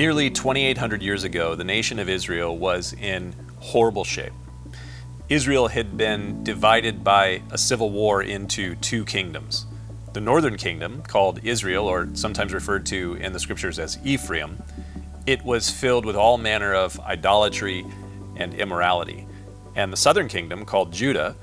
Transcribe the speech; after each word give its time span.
Nearly 0.00 0.30
2,800 0.30 1.02
years 1.02 1.24
ago, 1.24 1.54
the 1.54 1.62
nation 1.62 1.98
of 1.98 2.08
Israel 2.08 2.56
was 2.56 2.94
in 2.94 3.34
horrible 3.58 4.02
shape. 4.02 4.32
Israel 5.28 5.68
had 5.68 5.98
been 5.98 6.42
divided 6.42 7.04
by 7.04 7.42
a 7.50 7.58
civil 7.58 7.90
war 7.90 8.22
into 8.22 8.76
two 8.76 9.04
kingdoms. 9.04 9.66
The 10.14 10.22
northern 10.22 10.56
kingdom, 10.56 11.02
called 11.02 11.40
Israel, 11.44 11.84
or 11.84 12.08
sometimes 12.14 12.54
referred 12.54 12.86
to 12.86 13.12
in 13.16 13.34
the 13.34 13.38
scriptures 13.38 13.78
as 13.78 13.98
Ephraim, 14.02 14.62
it 15.26 15.44
was 15.44 15.68
filled 15.68 16.06
with 16.06 16.16
all 16.16 16.38
manner 16.38 16.72
of 16.72 16.98
idolatry 17.00 17.84
and 18.36 18.54
immorality. 18.54 19.26
And 19.76 19.92
the 19.92 19.98
southern 19.98 20.28
kingdom, 20.28 20.64
called 20.64 20.94
Judah, 20.94 21.36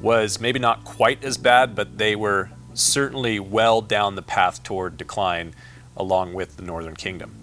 was 0.00 0.40
maybe 0.40 0.60
not 0.60 0.84
quite 0.84 1.24
as 1.24 1.36
bad, 1.36 1.74
but 1.74 1.98
they 1.98 2.14
were 2.14 2.50
certainly 2.74 3.40
well 3.40 3.82
down 3.82 4.14
the 4.14 4.22
path 4.22 4.62
toward 4.62 4.96
decline 4.96 5.52
along 5.96 6.32
with 6.32 6.58
the 6.58 6.62
northern 6.62 6.94
kingdom. 6.94 7.37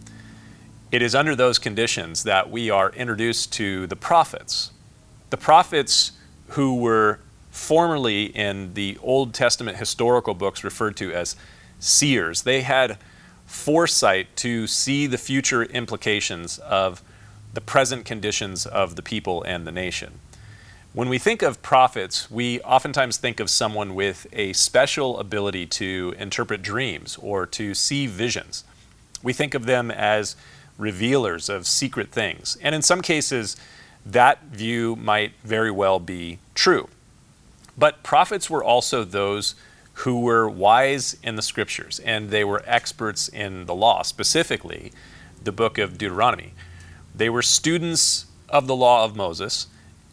It 0.91 1.01
is 1.01 1.15
under 1.15 1.35
those 1.35 1.59
conditions 1.59 2.23
that 2.23 2.49
we 2.49 2.69
are 2.69 2.91
introduced 2.91 3.51
to 3.53 3.87
the 3.87 3.95
prophets. 3.95 4.71
The 5.29 5.37
prophets 5.37 6.11
who 6.49 6.75
were 6.75 7.19
formerly 7.49 8.25
in 8.25 8.73
the 8.75 8.97
Old 9.01 9.33
Testament 9.33 9.77
historical 9.77 10.33
books 10.33 10.63
referred 10.63 10.95
to 10.97 11.11
as 11.11 11.35
seers. 11.79 12.43
They 12.43 12.61
had 12.61 12.97
foresight 13.45 14.35
to 14.37 14.67
see 14.67 15.07
the 15.07 15.17
future 15.17 15.63
implications 15.63 16.59
of 16.59 17.01
the 17.53 17.61
present 17.61 18.05
conditions 18.05 18.65
of 18.65 18.95
the 18.95 19.01
people 19.01 19.41
and 19.43 19.65
the 19.65 19.71
nation. 19.71 20.19
When 20.93 21.09
we 21.09 21.17
think 21.17 21.41
of 21.41 21.61
prophets, 21.61 22.29
we 22.29 22.61
oftentimes 22.61 23.17
think 23.17 23.39
of 23.39 23.49
someone 23.49 23.95
with 23.95 24.27
a 24.31 24.53
special 24.53 25.19
ability 25.19 25.65
to 25.67 26.13
interpret 26.17 26.61
dreams 26.61 27.17
or 27.21 27.45
to 27.47 27.73
see 27.73 28.07
visions. 28.07 28.63
We 29.23 29.33
think 29.33 29.53
of 29.53 29.65
them 29.65 29.91
as 29.91 30.35
revealers 30.77 31.49
of 31.49 31.67
secret 31.67 32.11
things. 32.11 32.57
And 32.61 32.75
in 32.75 32.81
some 32.81 33.01
cases, 33.01 33.55
that 34.05 34.43
view 34.43 34.95
might 34.95 35.33
very 35.43 35.71
well 35.71 35.99
be 35.99 36.39
true. 36.53 36.89
But 37.77 38.03
prophets 38.03 38.49
were 38.49 38.63
also 38.63 39.03
those 39.03 39.55
who 39.99 40.19
were 40.19 40.49
wise 40.49 41.17
in 41.23 41.35
the 41.35 41.41
scriptures 41.41 41.99
and 41.99 42.29
they 42.29 42.43
were 42.43 42.63
experts 42.65 43.27
in 43.27 43.65
the 43.65 43.75
law, 43.75 44.01
specifically 44.01 44.91
the 45.43 45.51
book 45.51 45.77
of 45.77 45.97
Deuteronomy. 45.97 46.53
They 47.13 47.29
were 47.29 47.41
students 47.41 48.25
of 48.49 48.67
the 48.67 48.75
law 48.75 49.05
of 49.05 49.15
Moses 49.15 49.67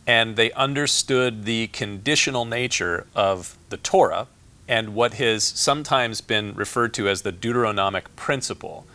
and 0.07 0.37
they 0.37 0.53
understood 0.53 1.45
the 1.45 1.69
conditional 1.69 2.45
nature 2.45 3.07
of 3.15 3.57
the 3.71 3.77
Torah 3.77 4.27
and 4.69 4.95
what 4.95 5.15
has 5.15 5.45
sometimes 5.45 6.21
been 6.21 6.55
referred 6.55 6.95
to 6.95 7.09
as 7.09 7.23
the 7.23 7.33
Deuteronomic 7.33 8.05
principle 8.17 8.87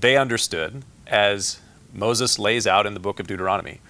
they 0.00 0.16
understood, 0.16 0.82
as 1.06 1.60
Moses 1.92 2.38
lays 2.38 2.66
out 2.66 2.86
in 2.86 2.94
the 2.94 3.00
book 3.00 3.20
of 3.20 3.26
Deuteronomy, 3.26 3.80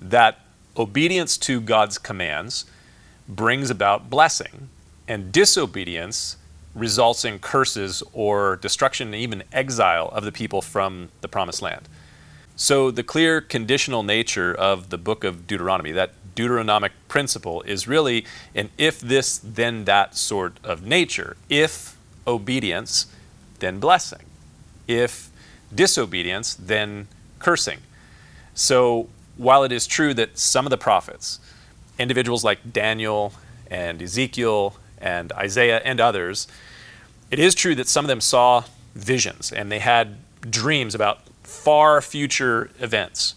that 0.00 0.40
obedience 0.76 1.36
to 1.38 1.60
God's 1.60 1.98
commands 1.98 2.64
brings 3.28 3.70
about 3.70 4.10
blessing, 4.10 4.68
and 5.06 5.32
disobedience 5.32 6.36
results 6.74 7.24
in 7.24 7.38
curses 7.38 8.02
or 8.12 8.56
destruction 8.56 9.08
and 9.08 9.16
even 9.16 9.42
exile 9.52 10.08
of 10.08 10.24
the 10.24 10.32
people 10.32 10.62
from 10.62 11.08
the 11.20 11.28
promised 11.28 11.62
land. 11.62 11.88
So, 12.56 12.90
the 12.90 13.02
clear 13.02 13.40
conditional 13.40 14.02
nature 14.02 14.54
of 14.54 14.90
the 14.90 14.98
book 14.98 15.24
of 15.24 15.46
Deuteronomy, 15.46 15.92
that 15.92 16.12
Deuteronomic 16.34 16.90
principle, 17.08 17.62
is 17.62 17.88
really 17.88 18.26
an 18.54 18.70
if 18.76 19.00
this, 19.00 19.38
then 19.38 19.84
that 19.86 20.14
sort 20.14 20.58
of 20.62 20.84
nature. 20.84 21.36
If 21.48 21.96
obedience, 22.26 23.06
then 23.60 23.80
blessing. 23.80 24.26
If 24.86 25.30
disobedience 25.74 26.54
than 26.54 27.08
cursing. 27.38 27.78
So 28.54 29.08
while 29.36 29.64
it 29.64 29.72
is 29.72 29.86
true 29.86 30.14
that 30.14 30.38
some 30.38 30.66
of 30.66 30.70
the 30.70 30.78
prophets, 30.78 31.40
individuals 31.98 32.44
like 32.44 32.72
Daniel 32.72 33.32
and 33.70 34.02
Ezekiel 34.02 34.76
and 34.98 35.32
Isaiah 35.32 35.80
and 35.84 36.00
others, 36.00 36.46
it 37.30 37.38
is 37.38 37.54
true 37.54 37.74
that 37.76 37.88
some 37.88 38.04
of 38.04 38.08
them 38.08 38.20
saw 38.20 38.64
visions 38.94 39.52
and 39.52 39.70
they 39.70 39.78
had 39.78 40.16
dreams 40.50 40.94
about 40.94 41.20
far 41.42 42.00
future 42.00 42.70
events. 42.78 43.34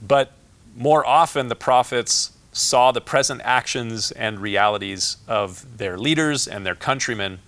But 0.00 0.32
more 0.76 1.06
often, 1.06 1.48
the 1.48 1.56
prophets 1.56 2.32
saw 2.52 2.92
the 2.92 3.00
present 3.00 3.40
actions 3.44 4.10
and 4.12 4.40
realities 4.40 5.16
of 5.26 5.78
their 5.78 5.98
leaders 5.98 6.46
and 6.46 6.66
their 6.66 6.74
countrymen 6.74 7.40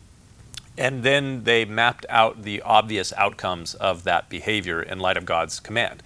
and 0.76 1.02
then 1.02 1.44
they 1.44 1.64
mapped 1.64 2.04
out 2.08 2.42
the 2.42 2.60
obvious 2.62 3.12
outcomes 3.16 3.74
of 3.74 4.04
that 4.04 4.28
behavior 4.28 4.82
in 4.82 4.98
light 4.98 5.16
of 5.16 5.24
God's 5.24 5.60
command. 5.60 6.02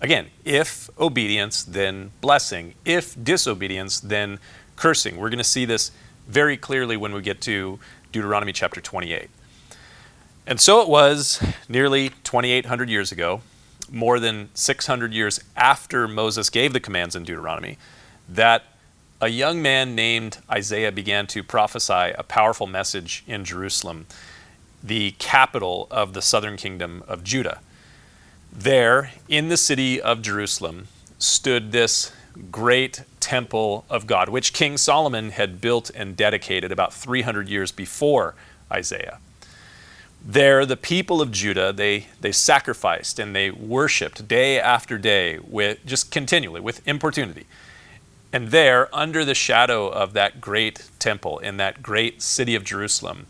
Again, 0.00 0.26
if 0.44 0.90
obedience, 0.98 1.62
then 1.62 2.10
blessing. 2.20 2.74
If 2.84 3.22
disobedience, 3.22 4.00
then 4.00 4.38
cursing. 4.76 5.16
We're 5.16 5.30
going 5.30 5.38
to 5.38 5.44
see 5.44 5.64
this 5.64 5.90
very 6.28 6.56
clearly 6.56 6.96
when 6.96 7.14
we 7.14 7.22
get 7.22 7.40
to 7.42 7.78
Deuteronomy 8.12 8.52
chapter 8.52 8.80
28. 8.80 9.30
And 10.46 10.60
so 10.60 10.82
it 10.82 10.88
was 10.88 11.42
nearly 11.68 12.10
2,800 12.24 12.90
years 12.90 13.10
ago, 13.12 13.40
more 13.90 14.20
than 14.20 14.50
600 14.54 15.12
years 15.14 15.40
after 15.56 16.06
Moses 16.06 16.50
gave 16.50 16.74
the 16.74 16.80
commands 16.80 17.16
in 17.16 17.24
Deuteronomy, 17.24 17.78
that 18.28 18.64
a 19.24 19.28
young 19.28 19.62
man 19.62 19.94
named 19.94 20.36
Isaiah 20.50 20.92
began 20.92 21.26
to 21.28 21.42
prophesy 21.42 22.12
a 22.14 22.22
powerful 22.22 22.66
message 22.66 23.24
in 23.26 23.42
Jerusalem, 23.46 24.04
the 24.82 25.12
capital 25.12 25.88
of 25.90 26.12
the 26.12 26.20
southern 26.20 26.58
kingdom 26.58 27.02
of 27.08 27.24
Judah. 27.24 27.60
There, 28.52 29.12
in 29.26 29.48
the 29.48 29.56
city 29.56 29.98
of 29.98 30.20
Jerusalem, 30.20 30.88
stood 31.18 31.72
this 31.72 32.12
great 32.50 33.04
temple 33.18 33.86
of 33.88 34.06
God, 34.06 34.28
which 34.28 34.52
King 34.52 34.76
Solomon 34.76 35.30
had 35.30 35.58
built 35.58 35.90
and 35.94 36.14
dedicated 36.14 36.70
about 36.70 36.92
300 36.92 37.48
years 37.48 37.72
before 37.72 38.34
Isaiah. 38.70 39.20
There, 40.22 40.66
the 40.66 40.76
people 40.76 41.22
of 41.22 41.32
Judah, 41.32 41.72
they, 41.72 42.08
they 42.20 42.32
sacrificed 42.32 43.18
and 43.18 43.34
they 43.34 43.50
worshiped 43.50 44.28
day 44.28 44.60
after 44.60 44.98
day, 44.98 45.38
with, 45.38 45.78
just 45.86 46.10
continually, 46.10 46.60
with 46.60 46.86
importunity 46.86 47.46
and 48.34 48.48
there, 48.48 48.92
under 48.92 49.24
the 49.24 49.32
shadow 49.32 49.86
of 49.86 50.12
that 50.14 50.40
great 50.40 50.90
temple 50.98 51.38
in 51.38 51.56
that 51.58 51.84
great 51.84 52.20
city 52.20 52.56
of 52.56 52.64
Jerusalem, 52.64 53.26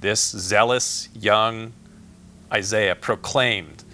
this 0.00 0.30
zealous 0.30 1.10
young 1.14 1.74
Isaiah 2.50 2.94
proclaimed, 2.94 3.84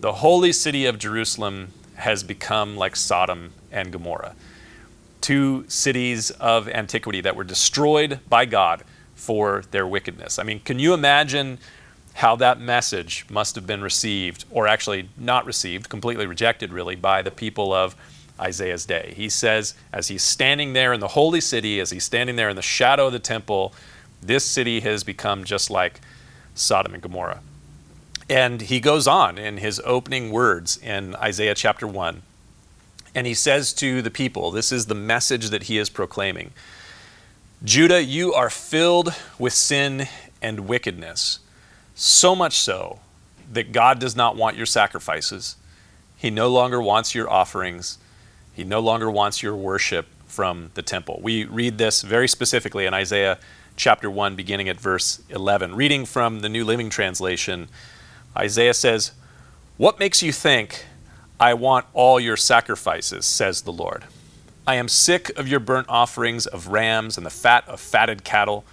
The 0.00 0.14
holy 0.14 0.52
city 0.52 0.86
of 0.86 0.98
Jerusalem 0.98 1.74
has 1.96 2.22
become 2.22 2.78
like 2.78 2.96
Sodom 2.96 3.52
and 3.70 3.92
Gomorrah, 3.92 4.34
two 5.20 5.66
cities 5.68 6.30
of 6.30 6.66
antiquity 6.66 7.20
that 7.20 7.36
were 7.36 7.44
destroyed 7.44 8.20
by 8.26 8.46
God 8.46 8.84
for 9.14 9.64
their 9.70 9.86
wickedness. 9.86 10.38
I 10.38 10.44
mean, 10.44 10.60
can 10.60 10.78
you 10.78 10.94
imagine 10.94 11.58
how 12.14 12.36
that 12.36 12.58
message 12.58 13.26
must 13.28 13.54
have 13.54 13.66
been 13.66 13.82
received, 13.82 14.46
or 14.50 14.66
actually 14.66 15.10
not 15.18 15.44
received, 15.44 15.90
completely 15.90 16.26
rejected, 16.26 16.72
really, 16.72 16.96
by 16.96 17.20
the 17.20 17.30
people 17.30 17.74
of 17.74 17.94
Isaiah's 18.40 18.86
day. 18.86 19.12
He 19.16 19.28
says, 19.28 19.74
as 19.92 20.08
he's 20.08 20.22
standing 20.22 20.72
there 20.72 20.92
in 20.92 21.00
the 21.00 21.08
holy 21.08 21.40
city, 21.40 21.80
as 21.80 21.90
he's 21.90 22.04
standing 22.04 22.36
there 22.36 22.48
in 22.48 22.56
the 22.56 22.62
shadow 22.62 23.06
of 23.06 23.12
the 23.12 23.18
temple, 23.18 23.74
this 24.22 24.44
city 24.44 24.80
has 24.80 25.04
become 25.04 25.44
just 25.44 25.70
like 25.70 26.00
Sodom 26.54 26.94
and 26.94 27.02
Gomorrah. 27.02 27.40
And 28.28 28.60
he 28.60 28.80
goes 28.80 29.06
on 29.06 29.38
in 29.38 29.56
his 29.56 29.80
opening 29.84 30.30
words 30.30 30.76
in 30.76 31.16
Isaiah 31.16 31.54
chapter 31.54 31.86
1. 31.86 32.22
And 33.14 33.26
he 33.26 33.34
says 33.34 33.72
to 33.74 34.02
the 34.02 34.10
people, 34.10 34.50
this 34.50 34.70
is 34.70 34.86
the 34.86 34.94
message 34.94 35.50
that 35.50 35.64
he 35.64 35.78
is 35.78 35.90
proclaiming 35.90 36.52
Judah, 37.62 38.02
you 38.02 38.32
are 38.32 38.48
filled 38.48 39.14
with 39.38 39.52
sin 39.52 40.08
and 40.40 40.60
wickedness, 40.60 41.40
so 41.94 42.34
much 42.34 42.58
so 42.58 43.00
that 43.52 43.72
God 43.72 43.98
does 43.98 44.16
not 44.16 44.34
want 44.34 44.56
your 44.56 44.64
sacrifices. 44.64 45.56
He 46.16 46.30
no 46.30 46.48
longer 46.48 46.80
wants 46.80 47.14
your 47.14 47.28
offerings. 47.28 47.98
He 48.52 48.64
no 48.64 48.80
longer 48.80 49.10
wants 49.10 49.42
your 49.42 49.56
worship 49.56 50.06
from 50.26 50.70
the 50.74 50.82
temple. 50.82 51.20
We 51.22 51.44
read 51.44 51.78
this 51.78 52.02
very 52.02 52.28
specifically 52.28 52.86
in 52.86 52.94
Isaiah 52.94 53.38
chapter 53.76 54.10
1, 54.10 54.36
beginning 54.36 54.68
at 54.68 54.80
verse 54.80 55.22
11. 55.30 55.74
Reading 55.74 56.04
from 56.04 56.40
the 56.40 56.48
New 56.48 56.64
Living 56.64 56.90
Translation, 56.90 57.68
Isaiah 58.36 58.74
says, 58.74 59.12
What 59.76 59.98
makes 59.98 60.22
you 60.22 60.32
think 60.32 60.84
I 61.38 61.54
want 61.54 61.86
all 61.94 62.20
your 62.20 62.36
sacrifices, 62.36 63.24
says 63.26 63.62
the 63.62 63.72
Lord? 63.72 64.04
I 64.66 64.74
am 64.74 64.88
sick 64.88 65.30
of 65.38 65.48
your 65.48 65.60
burnt 65.60 65.88
offerings 65.88 66.46
of 66.46 66.68
rams 66.68 67.16
and 67.16 67.24
the 67.24 67.30
fat 67.30 67.66
of 67.66 67.80
fatted 67.80 68.22
cattle. 68.22 68.64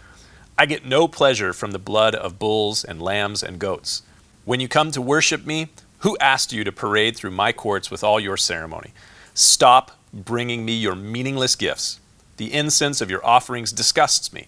I 0.57 0.65
get 0.65 0.85
no 0.85 1.07
pleasure 1.07 1.53
from 1.53 1.71
the 1.71 1.80
blood 1.80 2.13
of 2.13 2.38
bulls 2.38 2.83
and 2.83 3.01
lambs 3.01 3.41
and 3.41 3.57
goats. 3.57 4.03
When 4.45 4.59
you 4.59 4.68
come 4.68 4.91
to 4.91 5.01
worship 5.01 5.45
me, 5.45 5.69
who 6.00 6.18
asked 6.19 6.53
you 6.53 6.63
to 6.63 6.71
parade 6.71 7.15
through 7.15 7.31
my 7.31 7.51
courts 7.51 7.89
with 7.89 8.03
all 8.03 8.19
your 8.19 8.38
ceremony? 8.38 8.91
Stop 9.37 9.91
bringing 10.11 10.65
me 10.65 10.73
your 10.73 10.95
meaningless 10.95 11.55
gifts. 11.55 11.99
The 12.37 12.51
incense 12.51 13.01
of 13.01 13.11
your 13.11 13.23
offerings 13.23 13.71
disgusts 13.71 14.33
me. 14.33 14.47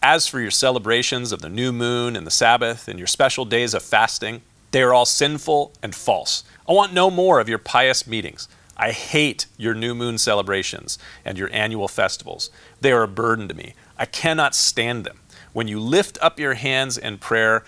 As 0.00 0.28
for 0.28 0.38
your 0.38 0.52
celebrations 0.52 1.32
of 1.32 1.42
the 1.42 1.48
new 1.48 1.72
moon 1.72 2.14
and 2.14 2.24
the 2.24 2.30
Sabbath 2.30 2.86
and 2.86 2.96
your 2.96 3.08
special 3.08 3.44
days 3.44 3.74
of 3.74 3.82
fasting, 3.82 4.42
They 4.70 4.82
are 4.82 4.94
all 4.94 5.04
sinful 5.04 5.72
and 5.82 5.96
false. 5.96 6.44
I 6.68 6.72
want 6.72 6.92
no 6.92 7.10
more 7.10 7.40
of 7.40 7.48
your 7.48 7.58
pious 7.58 8.06
meetings. 8.06 8.46
I 8.76 8.92
hate 8.92 9.46
your 9.56 9.74
new 9.74 9.96
moon 9.96 10.16
celebrations 10.18 10.96
and 11.24 11.36
your 11.36 11.48
annual 11.52 11.88
festivals. 11.88 12.50
They 12.80 12.92
are 12.92 13.02
a 13.02 13.08
burden 13.08 13.48
to 13.48 13.54
me. 13.54 13.74
I 13.98 14.06
cannot 14.06 14.54
stand 14.54 15.02
them. 15.02 15.18
When 15.52 15.66
you 15.66 15.80
lift 15.80 16.18
up 16.22 16.38
your 16.38 16.54
hands 16.54 16.96
in 16.96 17.18
prayer, 17.18 17.64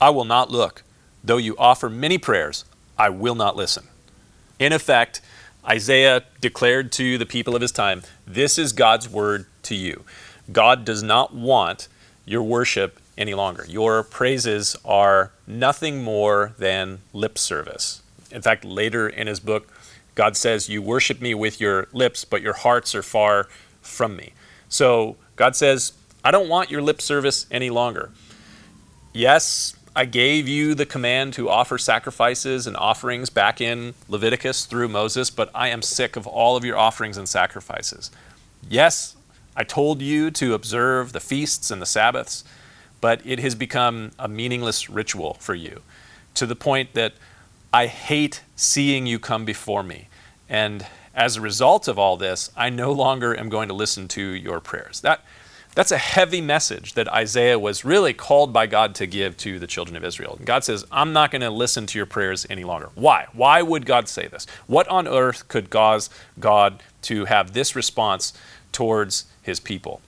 I 0.00 0.08
will 0.08 0.24
not 0.24 0.50
look. 0.50 0.82
Though 1.22 1.36
you 1.36 1.56
offer 1.58 1.90
many 1.90 2.16
prayers, 2.16 2.64
I 2.98 3.10
will 3.10 3.34
not 3.34 3.54
listen. 3.54 3.88
In 4.58 4.72
effect, 4.72 5.20
Isaiah 5.66 6.24
declared 6.40 6.90
to 6.92 7.18
the 7.18 7.26
people 7.26 7.54
of 7.54 7.62
his 7.62 7.72
time, 7.72 8.02
This 8.26 8.58
is 8.58 8.72
God's 8.72 9.08
word 9.08 9.46
to 9.64 9.74
you. 9.74 10.04
God 10.50 10.84
does 10.84 11.02
not 11.02 11.34
want 11.34 11.88
your 12.24 12.42
worship 12.42 13.00
any 13.18 13.34
longer. 13.34 13.64
Your 13.68 14.02
praises 14.02 14.76
are 14.84 15.32
nothing 15.46 16.02
more 16.02 16.54
than 16.58 17.00
lip 17.12 17.36
service. 17.38 18.02
In 18.30 18.42
fact, 18.42 18.64
later 18.64 19.08
in 19.08 19.26
his 19.26 19.40
book, 19.40 19.70
God 20.14 20.36
says, 20.36 20.68
You 20.68 20.82
worship 20.82 21.20
me 21.20 21.34
with 21.34 21.60
your 21.60 21.88
lips, 21.92 22.24
but 22.24 22.42
your 22.42 22.54
hearts 22.54 22.94
are 22.94 23.02
far 23.02 23.48
from 23.82 24.16
me. 24.16 24.32
So 24.68 25.16
God 25.36 25.56
says, 25.56 25.92
I 26.24 26.30
don't 26.30 26.48
want 26.48 26.70
your 26.70 26.82
lip 26.82 27.00
service 27.00 27.46
any 27.50 27.70
longer. 27.70 28.10
Yes, 29.12 29.74
I 29.94 30.04
gave 30.04 30.46
you 30.46 30.74
the 30.74 30.86
command 30.86 31.32
to 31.34 31.48
offer 31.48 31.76
sacrifices 31.76 32.66
and 32.66 32.76
offerings 32.76 33.28
back 33.28 33.60
in 33.60 33.94
Leviticus 34.08 34.64
through 34.64 34.88
Moses, 34.88 35.30
but 35.30 35.50
I 35.52 35.68
am 35.68 35.82
sick 35.82 36.14
of 36.14 36.26
all 36.28 36.56
of 36.56 36.64
your 36.64 36.78
offerings 36.78 37.16
and 37.16 37.28
sacrifices. 37.28 38.10
Yes, 38.68 39.16
I 39.56 39.64
told 39.64 40.00
you 40.00 40.30
to 40.30 40.54
observe 40.54 41.12
the 41.12 41.18
feasts 41.18 41.72
and 41.72 41.82
the 41.82 41.86
Sabbaths, 41.86 42.44
but 43.00 43.20
it 43.24 43.40
has 43.40 43.56
become 43.56 44.12
a 44.18 44.28
meaningless 44.28 44.88
ritual 44.88 45.34
for 45.34 45.54
you 45.54 45.82
to 46.34 46.46
the 46.46 46.56
point 46.56 46.92
that 46.94 47.14
I 47.72 47.86
hate 47.86 48.42
seeing 48.54 49.06
you 49.06 49.18
come 49.18 49.44
before 49.44 49.82
me. 49.82 50.08
And 50.48 50.86
as 51.14 51.36
a 51.36 51.40
result 51.40 51.88
of 51.88 51.98
all 51.98 52.16
this, 52.16 52.50
I 52.56 52.70
no 52.70 52.92
longer 52.92 53.36
am 53.36 53.48
going 53.48 53.68
to 53.68 53.74
listen 53.74 54.06
to 54.08 54.22
your 54.22 54.60
prayers. 54.60 55.00
That, 55.00 55.24
that's 55.74 55.92
a 55.92 55.98
heavy 55.98 56.40
message 56.40 56.94
that 56.94 57.08
Isaiah 57.08 57.58
was 57.58 57.84
really 57.84 58.12
called 58.12 58.52
by 58.52 58.66
God 58.66 58.94
to 58.96 59.06
give 59.06 59.36
to 59.38 59.58
the 59.58 59.66
children 59.66 59.96
of 59.96 60.04
Israel. 60.04 60.34
And 60.36 60.46
God 60.46 60.64
says, 60.64 60.84
I'm 60.90 61.12
not 61.12 61.30
going 61.30 61.42
to 61.42 61.50
listen 61.50 61.86
to 61.86 61.98
your 61.98 62.06
prayers 62.06 62.46
any 62.50 62.64
longer. 62.64 62.90
Why? 62.94 63.26
Why 63.32 63.62
would 63.62 63.86
God 63.86 64.08
say 64.08 64.26
this? 64.26 64.46
What 64.66 64.88
on 64.88 65.06
earth 65.06 65.46
could 65.48 65.70
cause 65.70 66.10
God 66.38 66.82
to 67.02 67.26
have 67.26 67.52
this 67.52 67.76
response 67.76 68.32
towards 68.72 69.26
his 69.42 69.60
people? 69.60 70.00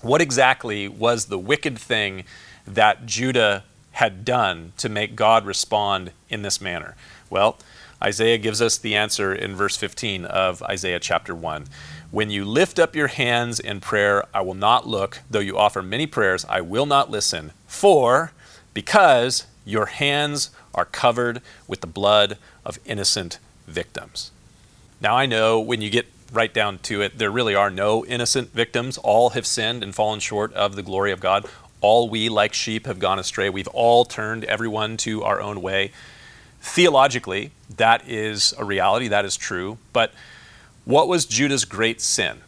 What 0.00 0.20
exactly 0.20 0.88
was 0.88 1.26
the 1.26 1.38
wicked 1.38 1.78
thing 1.78 2.24
that 2.66 3.06
Judah 3.06 3.64
had 3.92 4.24
done 4.24 4.72
to 4.78 4.88
make 4.88 5.16
God 5.16 5.44
respond 5.44 6.12
in 6.28 6.42
this 6.42 6.60
manner? 6.60 6.96
Well, 7.28 7.58
Isaiah 8.02 8.38
gives 8.38 8.60
us 8.60 8.76
the 8.76 8.96
answer 8.96 9.34
in 9.34 9.54
verse 9.54 9.76
15 9.76 10.24
of 10.26 10.62
Isaiah 10.62 10.98
chapter 10.98 11.34
1. 11.34 11.66
When 12.14 12.30
you 12.30 12.44
lift 12.44 12.78
up 12.78 12.94
your 12.94 13.08
hands 13.08 13.58
in 13.58 13.80
prayer, 13.80 14.24
I 14.32 14.40
will 14.42 14.54
not 14.54 14.86
look. 14.86 15.22
Though 15.28 15.40
you 15.40 15.58
offer 15.58 15.82
many 15.82 16.06
prayers, 16.06 16.46
I 16.48 16.60
will 16.60 16.86
not 16.86 17.10
listen. 17.10 17.50
For, 17.66 18.30
because 18.72 19.46
your 19.64 19.86
hands 19.86 20.50
are 20.76 20.84
covered 20.84 21.42
with 21.66 21.80
the 21.80 21.88
blood 21.88 22.38
of 22.64 22.78
innocent 22.84 23.40
victims. 23.66 24.30
Now, 25.00 25.16
I 25.16 25.26
know 25.26 25.58
when 25.58 25.80
you 25.80 25.90
get 25.90 26.06
right 26.32 26.54
down 26.54 26.78
to 26.84 27.02
it, 27.02 27.18
there 27.18 27.32
really 27.32 27.56
are 27.56 27.68
no 27.68 28.06
innocent 28.06 28.52
victims. 28.52 28.96
All 28.98 29.30
have 29.30 29.44
sinned 29.44 29.82
and 29.82 29.92
fallen 29.92 30.20
short 30.20 30.52
of 30.52 30.76
the 30.76 30.84
glory 30.84 31.10
of 31.10 31.18
God. 31.18 31.44
All 31.80 32.08
we, 32.08 32.28
like 32.28 32.54
sheep, 32.54 32.86
have 32.86 33.00
gone 33.00 33.18
astray. 33.18 33.50
We've 33.50 33.66
all 33.66 34.04
turned 34.04 34.44
everyone 34.44 34.98
to 34.98 35.24
our 35.24 35.40
own 35.40 35.60
way. 35.60 35.90
Theologically, 36.60 37.50
that 37.76 38.08
is 38.08 38.54
a 38.56 38.64
reality, 38.64 39.08
that 39.08 39.24
is 39.24 39.36
true. 39.36 39.78
But 39.92 40.12
what 40.84 41.08
was 41.08 41.24
Judah's 41.24 41.64
great 41.64 42.00
sin? 42.00 42.40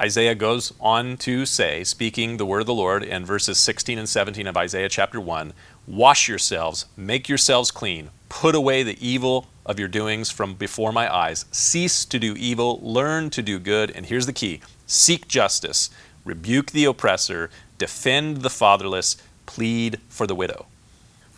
Isaiah 0.00 0.34
goes 0.34 0.72
on 0.80 1.18
to 1.18 1.44
say, 1.44 1.84
speaking 1.84 2.38
the 2.38 2.46
word 2.46 2.60
of 2.60 2.66
the 2.66 2.72
Lord 2.72 3.02
in 3.02 3.26
verses 3.26 3.58
16 3.58 3.98
and 3.98 4.08
17 4.08 4.46
of 4.46 4.56
Isaiah 4.56 4.88
chapter 4.88 5.20
1 5.20 5.52
Wash 5.86 6.28
yourselves, 6.28 6.86
make 6.96 7.28
yourselves 7.28 7.70
clean, 7.70 8.10
put 8.30 8.54
away 8.54 8.82
the 8.82 8.96
evil 9.06 9.48
of 9.66 9.78
your 9.78 9.88
doings 9.88 10.30
from 10.30 10.54
before 10.54 10.90
my 10.92 11.12
eyes, 11.14 11.44
cease 11.50 12.06
to 12.06 12.18
do 12.18 12.34
evil, 12.36 12.78
learn 12.82 13.28
to 13.28 13.42
do 13.42 13.58
good, 13.58 13.90
and 13.90 14.06
here's 14.06 14.26
the 14.26 14.32
key 14.32 14.60
seek 14.86 15.28
justice, 15.28 15.90
rebuke 16.24 16.70
the 16.70 16.86
oppressor, 16.86 17.50
defend 17.76 18.38
the 18.38 18.50
fatherless, 18.50 19.16
plead 19.44 19.98
for 20.08 20.26
the 20.26 20.34
widow. 20.34 20.66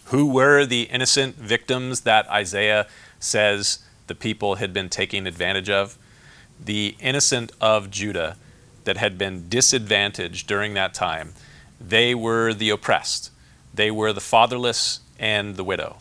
Who 0.07 0.27
were 0.27 0.67
the 0.67 0.83
innocent 0.83 1.37
victims 1.37 2.03
that 2.03 2.29
Isaiah 2.31 2.87
says 3.19 3.81
the 4.07 4.15
people 4.15 4.57
had 4.57 4.73
been 4.73 4.89
taking 4.89 5.27
advantage 5.27 5.71
of? 5.71 5.99
The 6.65 6.97
innocent 7.01 7.53
of 7.61 7.91
Judah 7.91 8.37
that 8.85 8.97
had 8.97 9.19
been 9.19 9.49
disadvantaged 9.49 10.47
during 10.47 10.75
that 10.75 10.95
time. 10.95 11.33
They 11.81 12.15
were 12.15 12.55
the 12.55 12.71
oppressed, 12.71 13.31
they 13.75 13.91
were 13.91 14.13
the 14.13 14.21
fatherless 14.21 15.01
and 15.19 15.57
the 15.57 15.65
widow. 15.65 15.99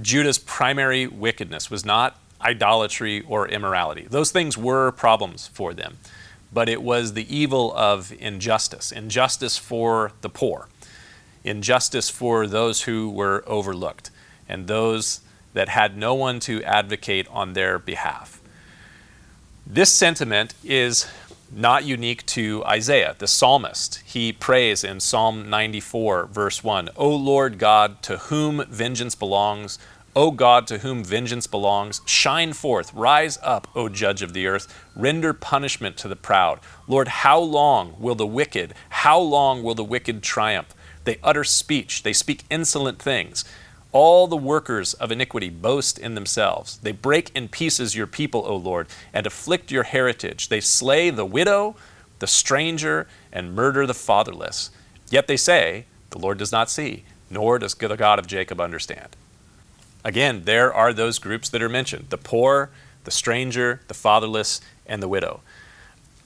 Judah's 0.00 0.38
primary 0.38 1.06
wickedness 1.06 1.70
was 1.70 1.84
not 1.84 2.18
idolatry 2.40 3.22
or 3.22 3.46
immorality. 3.48 4.06
Those 4.08 4.30
things 4.30 4.56
were 4.56 4.92
problems 4.92 5.46
for 5.48 5.74
them, 5.74 5.98
but 6.52 6.68
it 6.68 6.82
was 6.82 7.12
the 7.12 7.34
evil 7.34 7.74
of 7.76 8.12
injustice 8.18 8.92
injustice 8.92 9.58
for 9.58 10.12
the 10.22 10.30
poor, 10.30 10.68
injustice 11.44 12.08
for 12.08 12.46
those 12.46 12.82
who 12.82 13.10
were 13.10 13.44
overlooked, 13.46 14.10
and 14.48 14.66
those 14.66 15.20
that 15.52 15.68
had 15.68 15.96
no 15.96 16.14
one 16.14 16.40
to 16.40 16.62
advocate 16.62 17.26
on 17.28 17.52
their 17.52 17.78
behalf. 17.78 18.39
This 19.66 19.92
sentiment 19.92 20.54
is 20.64 21.06
not 21.52 21.84
unique 21.84 22.26
to 22.26 22.64
Isaiah, 22.64 23.14
the 23.18 23.26
psalmist. 23.26 24.02
He 24.04 24.32
prays 24.32 24.82
in 24.82 25.00
Psalm 25.00 25.48
94, 25.48 26.26
verse 26.26 26.64
1 26.64 26.90
O 26.96 27.08
Lord 27.14 27.58
God, 27.58 28.02
to 28.02 28.16
whom 28.16 28.64
vengeance 28.68 29.14
belongs, 29.14 29.78
O 30.16 30.32
God, 30.32 30.66
to 30.68 30.78
whom 30.78 31.04
vengeance 31.04 31.46
belongs, 31.46 32.00
shine 32.04 32.52
forth, 32.52 32.92
rise 32.94 33.38
up, 33.42 33.68
O 33.76 33.88
judge 33.88 34.22
of 34.22 34.32
the 34.32 34.46
earth, 34.46 34.66
render 34.96 35.32
punishment 35.32 35.96
to 35.98 36.08
the 36.08 36.16
proud. 36.16 36.58
Lord, 36.88 37.08
how 37.08 37.38
long 37.38 37.94
will 37.98 38.16
the 38.16 38.26
wicked, 38.26 38.74
how 38.88 39.20
long 39.20 39.62
will 39.62 39.74
the 39.74 39.84
wicked 39.84 40.22
triumph? 40.22 40.74
They 41.04 41.18
utter 41.22 41.44
speech, 41.44 42.02
they 42.02 42.12
speak 42.12 42.44
insolent 42.50 43.00
things. 43.00 43.44
All 43.92 44.26
the 44.26 44.36
workers 44.36 44.94
of 44.94 45.10
iniquity 45.10 45.48
boast 45.48 45.98
in 45.98 46.14
themselves. 46.14 46.78
They 46.78 46.92
break 46.92 47.30
in 47.34 47.48
pieces 47.48 47.96
your 47.96 48.06
people, 48.06 48.44
O 48.46 48.54
Lord, 48.54 48.86
and 49.12 49.26
afflict 49.26 49.70
your 49.70 49.82
heritage. 49.82 50.48
They 50.48 50.60
slay 50.60 51.10
the 51.10 51.24
widow, 51.24 51.76
the 52.20 52.26
stranger, 52.26 53.08
and 53.32 53.54
murder 53.54 53.86
the 53.86 53.94
fatherless. 53.94 54.70
Yet 55.10 55.26
they 55.26 55.36
say, 55.36 55.86
The 56.10 56.18
Lord 56.18 56.38
does 56.38 56.52
not 56.52 56.70
see, 56.70 57.04
nor 57.28 57.58
does 57.58 57.74
the 57.74 57.96
God 57.96 58.18
of 58.18 58.26
Jacob 58.26 58.60
understand. 58.60 59.16
Again, 60.04 60.42
there 60.44 60.72
are 60.72 60.92
those 60.92 61.18
groups 61.18 61.48
that 61.50 61.62
are 61.62 61.68
mentioned 61.68 62.06
the 62.10 62.16
poor, 62.18 62.70
the 63.04 63.10
stranger, 63.10 63.80
the 63.88 63.94
fatherless, 63.94 64.60
and 64.86 65.02
the 65.02 65.08
widow. 65.08 65.40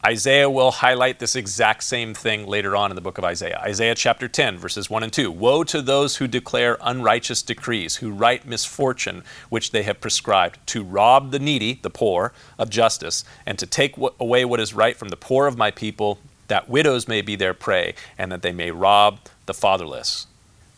Isaiah 0.06 0.50
will 0.50 0.70
highlight 0.70 1.18
this 1.18 1.34
exact 1.34 1.82
same 1.82 2.12
thing 2.12 2.46
later 2.46 2.76
on 2.76 2.90
in 2.90 2.94
the 2.94 3.00
book 3.00 3.16
of 3.16 3.24
Isaiah. 3.24 3.58
Isaiah 3.64 3.94
chapter 3.94 4.28
10, 4.28 4.58
verses 4.58 4.90
1 4.90 5.02
and 5.02 5.10
2. 5.10 5.32
Woe 5.32 5.64
to 5.64 5.80
those 5.80 6.16
who 6.16 6.28
declare 6.28 6.76
unrighteous 6.82 7.40
decrees, 7.40 7.96
who 7.96 8.12
write 8.12 8.46
misfortune 8.46 9.24
which 9.48 9.70
they 9.70 9.82
have 9.84 10.02
prescribed, 10.02 10.58
to 10.66 10.84
rob 10.84 11.30
the 11.30 11.38
needy, 11.38 11.78
the 11.80 11.88
poor, 11.88 12.34
of 12.58 12.68
justice, 12.68 13.24
and 13.46 13.58
to 13.58 13.64
take 13.64 13.96
away 14.20 14.44
what 14.44 14.60
is 14.60 14.74
right 14.74 14.98
from 14.98 15.08
the 15.08 15.16
poor 15.16 15.46
of 15.46 15.56
my 15.56 15.70
people, 15.70 16.18
that 16.48 16.68
widows 16.68 17.08
may 17.08 17.22
be 17.22 17.34
their 17.34 17.54
prey, 17.54 17.94
and 18.18 18.30
that 18.30 18.42
they 18.42 18.52
may 18.52 18.70
rob 18.70 19.20
the 19.46 19.54
fatherless. 19.54 20.26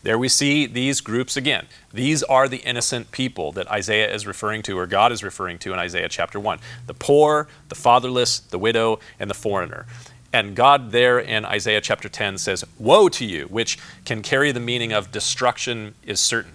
There 0.03 0.17
we 0.17 0.29
see 0.29 0.67
these 0.67 1.01
groups 1.01 1.35
again. 1.35 1.67
These 1.91 2.23
are 2.23 2.47
the 2.47 2.57
innocent 2.57 3.11
people 3.11 3.51
that 3.53 3.69
Isaiah 3.69 4.13
is 4.13 4.27
referring 4.27 4.61
to, 4.63 4.77
or 4.77 4.85
God 4.85 5.11
is 5.11 5.23
referring 5.23 5.57
to 5.59 5.73
in 5.73 5.79
Isaiah 5.79 6.07
chapter 6.09 6.39
1 6.39 6.59
the 6.85 6.93
poor, 6.93 7.47
the 7.69 7.75
fatherless, 7.75 8.39
the 8.39 8.59
widow, 8.59 8.99
and 9.19 9.29
the 9.29 9.35
foreigner. 9.35 9.85
And 10.33 10.55
God, 10.55 10.91
there 10.91 11.19
in 11.19 11.45
Isaiah 11.45 11.81
chapter 11.81 12.09
10, 12.09 12.37
says, 12.37 12.63
Woe 12.77 13.09
to 13.09 13.25
you, 13.25 13.45
which 13.45 13.79
can 14.05 14.21
carry 14.21 14.51
the 14.51 14.59
meaning 14.59 14.91
of 14.91 15.11
destruction 15.11 15.95
is 16.03 16.19
certain. 16.19 16.53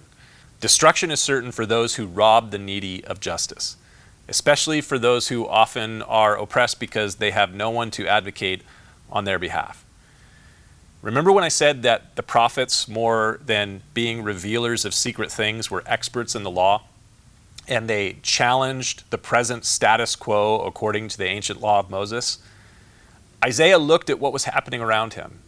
Destruction 0.61 1.11
is 1.11 1.21
certain 1.21 1.51
for 1.51 1.67
those 1.67 1.97
who 1.97 2.07
rob 2.07 2.51
the 2.51 2.59
needy 2.59 3.05
of 3.05 3.19
justice, 3.19 3.77
especially 4.29 4.81
for 4.81 4.99
those 4.99 5.29
who 5.29 5.49
often 5.49 6.03
are 6.03 6.39
oppressed 6.39 6.79
because 6.79 7.17
they 7.17 7.33
have 7.33 7.55
no 7.55 7.71
one 7.71 7.91
to 7.91 8.07
advocate 8.07 8.63
on 9.11 9.25
their 9.25 9.39
behalf. 9.39 9.85
Remember 11.03 11.33
when 11.33 11.43
I 11.43 11.49
said 11.49 11.83
that 11.83 12.15
the 12.15 12.23
prophets, 12.23 12.87
more 12.87 13.41
than 13.45 13.83
being 13.93 14.23
revealers 14.23 14.85
of 14.85 14.95
secret 14.95 15.33
things, 15.33 15.69
were 15.69 15.83
experts 15.85 16.37
in 16.37 16.45
the 16.45 16.51
law? 16.51 16.85
And 17.67 17.91
they 17.91 18.19
challenged 18.23 19.11
the 19.11 19.19
present 19.19 19.65
status 19.65 20.15
quo 20.15 20.61
according 20.61 21.09
to 21.09 21.19
the 21.19 21.27
ancient 21.27 21.61
law 21.61 21.81
of 21.81 21.91
Moses? 21.91 22.39
Isaiah 23.45 23.79
looked 23.79 24.11
at 24.11 24.21
what 24.21 24.33
was 24.33 24.45
happening 24.45 24.81
around 24.81 25.15
him, 25.15 25.41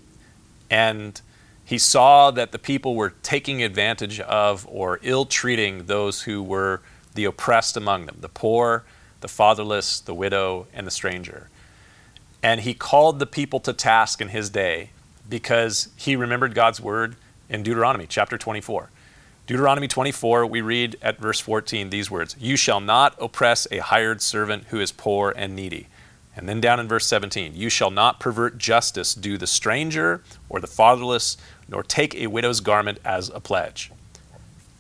and 0.69 1.21
He 1.65 1.79
saw 1.79 2.31
that 2.31 2.53
the 2.53 2.59
people 2.59 2.95
were 2.95 3.15
taking 3.23 3.63
advantage 3.63 4.21
of 4.21 4.67
or 4.69 5.01
ill 5.03 5.25
treating 5.25 5.87
those 5.87 6.23
who 6.23 6.43
were 6.43 6.83
the 7.15 7.25
oppressed 7.25 7.77
among 7.77 8.07
them 8.07 8.19
the 8.21 8.29
poor, 8.29 8.85
the 9.21 9.29
fatherless, 9.29 10.01
the 10.01 10.15
widow, 10.15 10.67
and 10.75 10.87
the 10.87 10.91
stranger. 10.91 11.49
And 12.43 12.61
he 12.61 12.75
called 12.75 13.19
the 13.19 13.27
people 13.27 13.61
to 13.61 13.73
task 13.73 14.21
in 14.21 14.29
his 14.29 14.51
day 14.51 14.91
because 15.29 15.89
he 15.97 16.17
remembered 16.17 16.55
God's 16.55 16.81
word 16.81 17.17
in 17.49 17.63
Deuteronomy 17.63 18.07
chapter 18.07 18.39
24. 18.39 18.91
Deuteronomy 19.47 19.89
24, 19.89 20.47
we 20.47 20.63
read 20.63 20.97
at 21.03 21.19
verse 21.19 21.39
14 21.39 21.91
these 21.91 22.11
words 22.11 22.35
You 22.39 22.57
shall 22.57 22.81
not 22.81 23.15
oppress 23.21 23.67
a 23.71 23.79
hired 23.79 24.23
servant 24.23 24.65
who 24.69 24.81
is 24.81 24.93
poor 24.93 25.35
and 25.37 25.55
needy. 25.55 25.89
And 26.37 26.49
then 26.49 26.61
down 26.61 26.81
in 26.81 26.89
verse 26.89 27.07
17, 27.07 27.55
You 27.55 27.69
shall 27.69 27.91
not 27.91 28.19
pervert 28.19 28.59
justice, 28.59 29.15
do 29.15 29.39
the 29.39 29.47
stranger 29.47 30.23
or 30.49 30.61
the 30.61 30.67
fatherless, 30.67 31.37
nor 31.69 31.83
take 31.83 32.15
a 32.15 32.27
widow's 32.27 32.61
garment 32.61 32.99
as 33.05 33.29
a 33.29 33.41
pledge. 33.41 33.93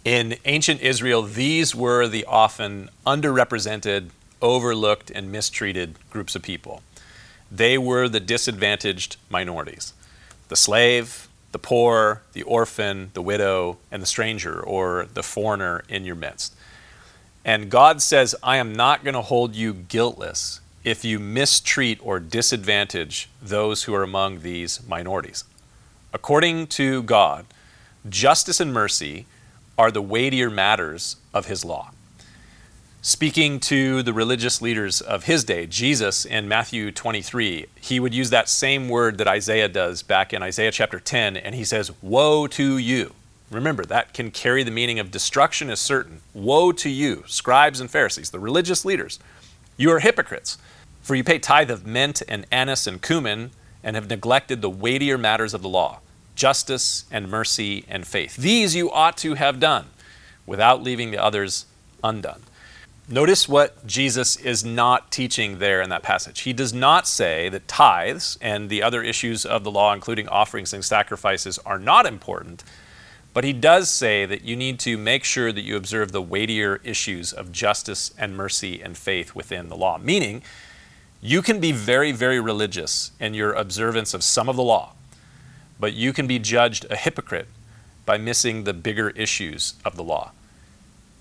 In 0.05 0.37
ancient 0.45 0.81
Israel, 0.81 1.23
these 1.23 1.75
were 1.75 2.09
the 2.09 2.25
often 2.25 2.91
underrepresented, 3.07 4.11
overlooked, 4.43 5.11
and 5.11 5.31
mistreated 5.31 5.95
groups 6.11 6.35
of 6.35 6.43
people. 6.43 6.83
They 7.51 7.79
were 7.79 8.09
the 8.09 8.21
disadvantaged 8.21 9.17
minorities 9.31 9.93
the 10.49 10.57
slave, 10.57 11.29
the 11.53 11.59
poor, 11.59 12.23
the 12.33 12.43
orphan, 12.43 13.11
the 13.15 13.23
widow, 13.23 13.79
and 13.91 14.03
the 14.03 14.07
stranger 14.07 14.61
or 14.61 15.07
the 15.15 15.23
foreigner 15.23 15.85
in 15.89 16.05
your 16.05 16.17
midst. 16.17 16.55
And 17.45 17.71
God 17.71 18.03
says, 18.03 18.35
I 18.43 18.57
am 18.57 18.75
not 18.75 19.05
going 19.05 19.15
to 19.15 19.23
hold 19.23 19.55
you 19.55 19.73
guiltless 19.73 20.61
if 20.83 21.05
you 21.05 21.19
mistreat 21.19 21.99
or 22.03 22.19
disadvantage 22.21 23.29
those 23.41 23.85
who 23.85 23.95
are 23.95 24.03
among 24.03 24.41
these 24.41 24.87
minorities. 24.87 25.45
According 26.13 26.67
to 26.69 27.03
God, 27.03 27.47
justice 28.09 28.61
and 28.61 28.73
mercy 28.73 29.27
are 29.79 29.91
the 29.91 30.03
weightier 30.03 30.51
matters 30.51 31.17
of 31.33 31.47
his 31.47 31.65
law 31.65 31.91
speaking 33.05 33.61
to 33.61 34.03
the 34.03 34.15
religious 34.15 34.63
leaders 34.63 35.03
of 35.03 35.25
his 35.25 35.45
day, 35.45 35.67
Jesus 35.67 36.25
in 36.25 36.49
Matthew 36.49 36.91
23, 36.91 37.67
he 37.79 38.01
would 38.01 38.15
use 38.15 38.31
that 38.31 38.49
same 38.49 38.89
word 38.89 39.19
that 39.19 39.29
Isaiah 39.29 39.69
does 39.69 40.03
back 40.03 40.33
in 40.33 40.43
Isaiah 40.43 40.73
chapter 40.73 40.99
10, 40.99 41.37
and 41.37 41.55
he 41.55 41.65
says, 41.65 41.93
Woe 42.01 42.47
to 42.47 42.79
you. 42.79 43.13
Remember, 43.51 43.85
that 43.85 44.15
can 44.15 44.31
carry 44.31 44.63
the 44.63 44.71
meaning 44.71 44.99
of 44.99 45.11
destruction 45.11 45.69
is 45.69 45.81
certain. 45.81 46.23
Woe 46.33 46.73
to 46.73 46.89
you, 46.89 47.25
scribes 47.27 47.79
and 47.79 47.91
Pharisees, 47.91 48.31
the 48.31 48.41
religious 48.41 48.87
leaders. 48.87 49.19
You 49.77 49.91
are 49.91 50.01
hypocrites, 50.01 50.57
for 51.03 51.15
you 51.15 51.23
pay 51.23 51.39
tithe 51.39 51.71
of 51.71 51.87
mint 51.87 52.23
and 52.27 52.47
anise 52.51 52.87
and 52.87 53.03
cumin, 53.03 53.51
and 53.83 53.97
have 53.97 54.09
neglected 54.09 54.63
the 54.63 54.71
weightier 54.71 55.19
matters 55.19 55.53
of 55.53 55.61
the 55.61 55.69
law 55.69 56.01
justice 56.35 57.05
and 57.13 57.31
mercy 57.31 57.85
and 57.87 58.07
faith. 58.07 58.35
These 58.35 58.75
you 58.75 58.91
ought 58.91 59.19
to 59.19 59.35
have 59.35 59.61
done 59.61 59.89
without 60.47 60.83
leaving 60.83 61.11
the 61.11 61.23
others 61.23 61.67
undone. 62.03 62.41
Notice 63.07 63.47
what 63.47 63.87
Jesus 63.87 64.37
is 64.37 64.65
not 64.65 65.13
teaching 65.13 65.59
there 65.59 65.83
in 65.83 65.91
that 65.91 66.03
passage. 66.03 66.41
He 66.41 66.55
does 66.55 66.73
not 66.73 67.07
say 67.07 67.51
that 67.51 67.69
tithes 67.69 68.39
and 68.41 68.71
the 68.71 68.83
other 68.83 69.03
issues 69.03 69.45
of 69.45 69.63
the 69.63 69.71
law, 69.71 69.93
including 69.93 70.27
offerings 70.29 70.73
and 70.73 70.83
sacrifices, 70.83 71.59
are 71.67 71.79
not 71.79 72.07
important, 72.07 72.65
but 73.35 73.45
he 73.45 73.53
does 73.53 73.91
say 73.91 74.25
that 74.25 74.45
you 74.45 74.57
need 74.57 74.79
to 74.81 74.97
make 74.97 75.23
sure 75.23 75.53
that 75.53 75.61
you 75.61 75.77
observe 75.77 76.13
the 76.13 76.23
weightier 76.23 76.81
issues 76.83 77.31
of 77.31 77.53
justice 77.53 78.15
and 78.17 78.39
mercy 78.39 78.81
and 78.81 78.97
faith 78.97 79.35
within 79.35 79.69
the 79.69 79.77
law. 79.77 79.99
Meaning, 79.99 80.43
you 81.21 81.43
can 81.43 81.61
be 81.61 81.73
very, 81.73 82.11
very 82.11 82.41
religious 82.41 83.11
in 83.21 83.35
your 83.35 83.53
observance 83.53 84.15
of 84.15 84.23
some 84.23 84.49
of 84.49 84.57
the 84.57 84.63
law, 84.63 84.95
but 85.79 85.93
you 85.93 86.15
can 86.15 86.27
be 86.27 86.39
judged 86.39 86.87
a 86.89 86.97
hypocrite 86.97 87.49
by 88.07 88.17
missing 88.17 88.65
the 88.65 88.73
bigger 88.73 89.11
issues 89.11 89.75
of 89.85 89.97
the 89.97 90.05
law. 90.05 90.33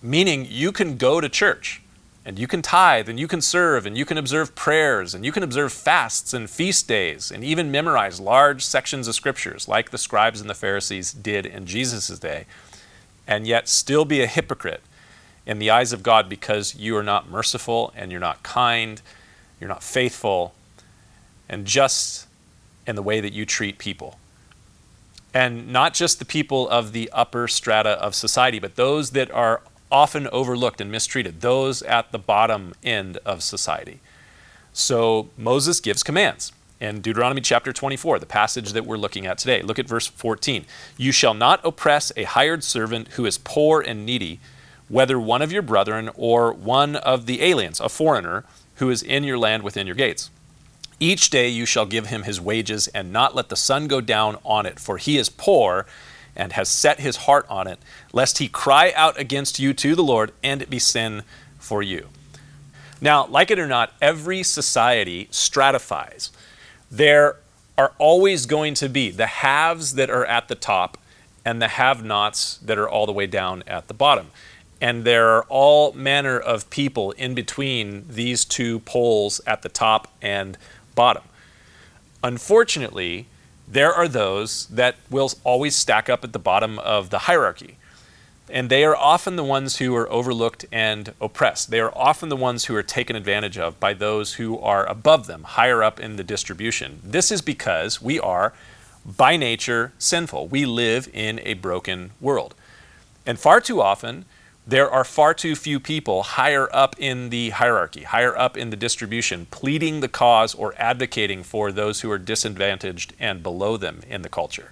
Meaning, 0.05 0.45
you 0.50 0.74
can 0.74 0.98
go 0.98 1.22
to 1.22 1.29
church 1.29 1.81
and 2.25 2.38
you 2.38 2.45
can 2.45 2.62
tithe 2.62 3.07
and 3.07 3.17
you 3.17 3.25
can 3.25 3.39
serve 3.41 3.86
and 3.86 3.98
you 3.98 4.03
can 4.03 4.17
observe 4.17 4.53
prayers 4.53 5.15
and 5.15 5.24
you 5.24 5.31
can 5.31 5.43
observe 5.43 5.72
fasts 5.72 6.33
and 6.33 6.50
feast 6.50 6.89
days 6.89 7.31
and 7.31 7.41
even 7.41 7.72
memorize 7.72 8.19
large 8.19 8.65
sections 8.65 9.07
of 9.07 9.15
scriptures 9.15 9.65
like 9.67 9.91
the 9.91 9.98
scribes 9.98 10.41
and 10.41 10.50
the 10.50 10.53
Pharisees 10.53 11.13
did 11.13 11.45
in 11.45 11.65
Jesus' 11.65 12.19
day, 12.19 12.45
and 13.25 13.48
yet 13.48 13.69
still 13.69 14.03
be 14.03 14.22
a 14.22 14.27
hypocrite 14.27 14.81
in 15.45 15.60
the 15.60 15.69
eyes 15.69 15.93
of 15.93 16.03
God 16.03 16.27
because 16.27 16.75
you 16.75 16.98
are 16.98 17.03
not 17.03 17.29
merciful 17.29 17.93
and 17.95 18.12
you're 18.12 18.19
not 18.19 18.43
kind, 18.43 19.01
you're 19.62 19.69
not 19.69 19.83
faithful, 19.83 20.53
and 21.48 21.65
just 21.65 22.27
in 22.86 22.98
the 22.98 23.01
way 23.01 23.22
that 23.22 23.31
you 23.31 23.45
treat 23.45 23.77
people. 23.77 24.19
And 25.33 25.69
not 25.69 25.93
just 25.93 26.19
the 26.19 26.25
people 26.25 26.67
of 26.67 26.91
the 26.91 27.10
upper 27.12 27.48
strata 27.48 27.91
of 27.91 28.15
society, 28.15 28.60
but 28.60 28.75
those 28.75 29.12
that 29.12 29.31
are 29.31 29.62
often 29.93 30.27
overlooked 30.29 30.81
and 30.81 30.91
mistreated, 30.91 31.41
those 31.41 31.83
at 31.83 32.12
the 32.12 32.17
bottom 32.17 32.73
end 32.83 33.17
of 33.23 33.43
society. 33.43 34.01
So 34.73 35.29
Moses 35.38 35.79
gives 35.79 36.01
commands. 36.01 36.51
In 36.81 37.00
Deuteronomy 37.00 37.39
chapter 37.39 37.71
24, 37.71 38.17
the 38.19 38.25
passage 38.25 38.73
that 38.73 38.85
we're 38.85 38.97
looking 38.97 39.27
at 39.27 39.38
today, 39.38 39.62
look 39.62 39.77
at 39.77 39.88
verse 39.88 40.07
14. 40.07 40.65
You 40.97 41.12
shall 41.12 41.35
not 41.35 41.62
oppress 41.63 42.12
a 42.17 42.23
hired 42.23 42.63
servant 42.63 43.09
who 43.09 43.25
is 43.25 43.38
poor 43.38 43.79
and 43.79 44.05
needy, 44.05 44.39
whether 44.89 45.19
one 45.19 45.43
of 45.43 45.51
your 45.51 45.62
brethren 45.62 46.09
or 46.15 46.51
one 46.51 46.95
of 46.97 47.27
the 47.27 47.43
aliens, 47.43 47.79
a 47.79 47.88
foreigner, 47.88 48.43
who 48.77 48.89
is 48.89 49.03
in 49.03 49.23
your 49.23 49.38
land 49.38 49.62
within 49.62 49.85
your 49.85 49.95
gates. 49.95 50.31
Each 51.00 51.29
day 51.29 51.47
you 51.50 51.65
shall 51.65 51.85
give 51.85 52.07
him 52.07 52.23
his 52.23 52.41
wages, 52.41 52.88
and 52.89 53.13
not 53.13 53.35
let 53.35 53.50
the 53.50 53.55
sun 53.55 53.88
go 53.88 54.01
down 54.01 54.38
on 54.43 54.65
it, 54.65 54.79
for 54.79 54.97
he 54.97 55.17
is 55.17 55.29
poor 55.29 55.85
and 56.35 56.53
has 56.53 56.69
set 56.69 56.99
his 56.99 57.17
heart 57.17 57.45
on 57.49 57.67
it, 57.67 57.79
lest 58.11 58.39
he 58.39 58.47
cry 58.47 58.91
out 58.95 59.19
against 59.19 59.59
you 59.59 59.73
to 59.73 59.95
the 59.95 60.03
Lord 60.03 60.31
and 60.43 60.61
it 60.61 60.69
be 60.69 60.79
sin 60.79 61.23
for 61.59 61.81
you. 61.81 62.09
Now, 63.01 63.25
like 63.27 63.51
it 63.51 63.59
or 63.59 63.67
not, 63.67 63.93
every 64.01 64.43
society 64.43 65.27
stratifies. 65.29 66.31
There 66.89 67.37
are 67.77 67.93
always 67.97 68.45
going 68.45 68.75
to 68.75 68.89
be 68.89 69.09
the 69.09 69.27
haves 69.27 69.95
that 69.95 70.09
are 70.09 70.25
at 70.25 70.47
the 70.47 70.55
top 70.55 70.97
and 71.43 71.61
the 71.61 71.67
have 71.67 72.03
nots 72.03 72.57
that 72.57 72.77
are 72.77 72.87
all 72.87 73.05
the 73.05 73.11
way 73.11 73.27
down 73.27 73.63
at 73.67 73.87
the 73.87 73.93
bottom. 73.93 74.27
And 74.79 75.03
there 75.03 75.29
are 75.29 75.43
all 75.49 75.93
manner 75.93 76.39
of 76.39 76.69
people 76.69 77.11
in 77.11 77.33
between 77.33 78.05
these 78.07 78.45
two 78.45 78.79
poles 78.79 79.41
at 79.45 79.61
the 79.61 79.69
top 79.69 80.11
and 80.21 80.57
bottom. 80.95 81.23
Unfortunately, 82.23 83.27
there 83.73 83.93
are 83.93 84.07
those 84.07 84.67
that 84.67 84.95
will 85.09 85.31
always 85.43 85.75
stack 85.75 86.07
up 86.09 86.23
at 86.23 86.31
the 86.31 86.39
bottom 86.39 86.77
of 86.79 87.09
the 87.09 87.19
hierarchy. 87.19 87.77
And 88.49 88.69
they 88.69 88.83
are 88.83 88.95
often 88.95 89.35
the 89.35 89.43
ones 89.43 89.77
who 89.77 89.95
are 89.95 90.11
overlooked 90.11 90.65
and 90.71 91.13
oppressed. 91.19 91.71
They 91.71 91.79
are 91.79 91.95
often 91.97 92.29
the 92.29 92.35
ones 92.35 92.65
who 92.65 92.75
are 92.75 92.83
taken 92.83 93.15
advantage 93.15 93.57
of 93.57 93.79
by 93.79 93.93
those 93.93 94.33
who 94.33 94.59
are 94.59 94.85
above 94.85 95.25
them, 95.25 95.43
higher 95.43 95.81
up 95.81 95.99
in 95.99 96.17
the 96.17 96.23
distribution. 96.23 96.99
This 97.03 97.31
is 97.31 97.41
because 97.41 98.01
we 98.01 98.19
are, 98.19 98.53
by 99.05 99.37
nature, 99.37 99.93
sinful. 99.97 100.49
We 100.49 100.65
live 100.65 101.09
in 101.11 101.39
a 101.43 101.55
broken 101.55 102.11
world. 102.21 102.53
And 103.25 103.39
far 103.39 103.59
too 103.59 103.81
often, 103.81 104.25
there 104.65 104.89
are 104.89 105.03
far 105.03 105.34
too 105.34 105.55
few 105.55 105.79
people 105.79 106.24
higher 106.24 106.70
up 106.74 106.96
in 106.98 107.29
the 107.29 107.50
hierarchy, 107.50 108.03
higher 108.03 108.38
up 108.38 108.55
in 108.55 108.70
the 108.70 108.77
distribution, 108.77 109.46
pleading 109.51 110.00
the 110.00 110.08
cause 110.08 110.55
or 110.55 110.74
advocating 110.77 111.43
for 111.43 111.72
those 111.72 112.01
who 112.01 112.10
are 112.10 112.17
disadvantaged 112.17 113.13
and 113.20 113.43
below 113.43 113.75
them 113.75 114.01
in 114.08 114.22
the 114.22 114.29
culture. 114.29 114.72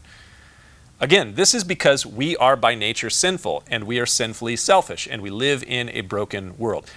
Again, 1.01 1.33
this 1.33 1.53
is 1.53 1.63
because 1.63 2.05
we 2.05 2.37
are 2.37 2.55
by 2.55 2.75
nature 2.75 3.09
sinful 3.09 3.63
and 3.67 3.85
we 3.85 3.99
are 3.99 4.05
sinfully 4.05 4.55
selfish 4.55 5.07
and 5.09 5.21
we 5.21 5.29
live 5.29 5.63
in 5.63 5.89
a 5.89 6.01
broken 6.01 6.57
world. 6.57 6.89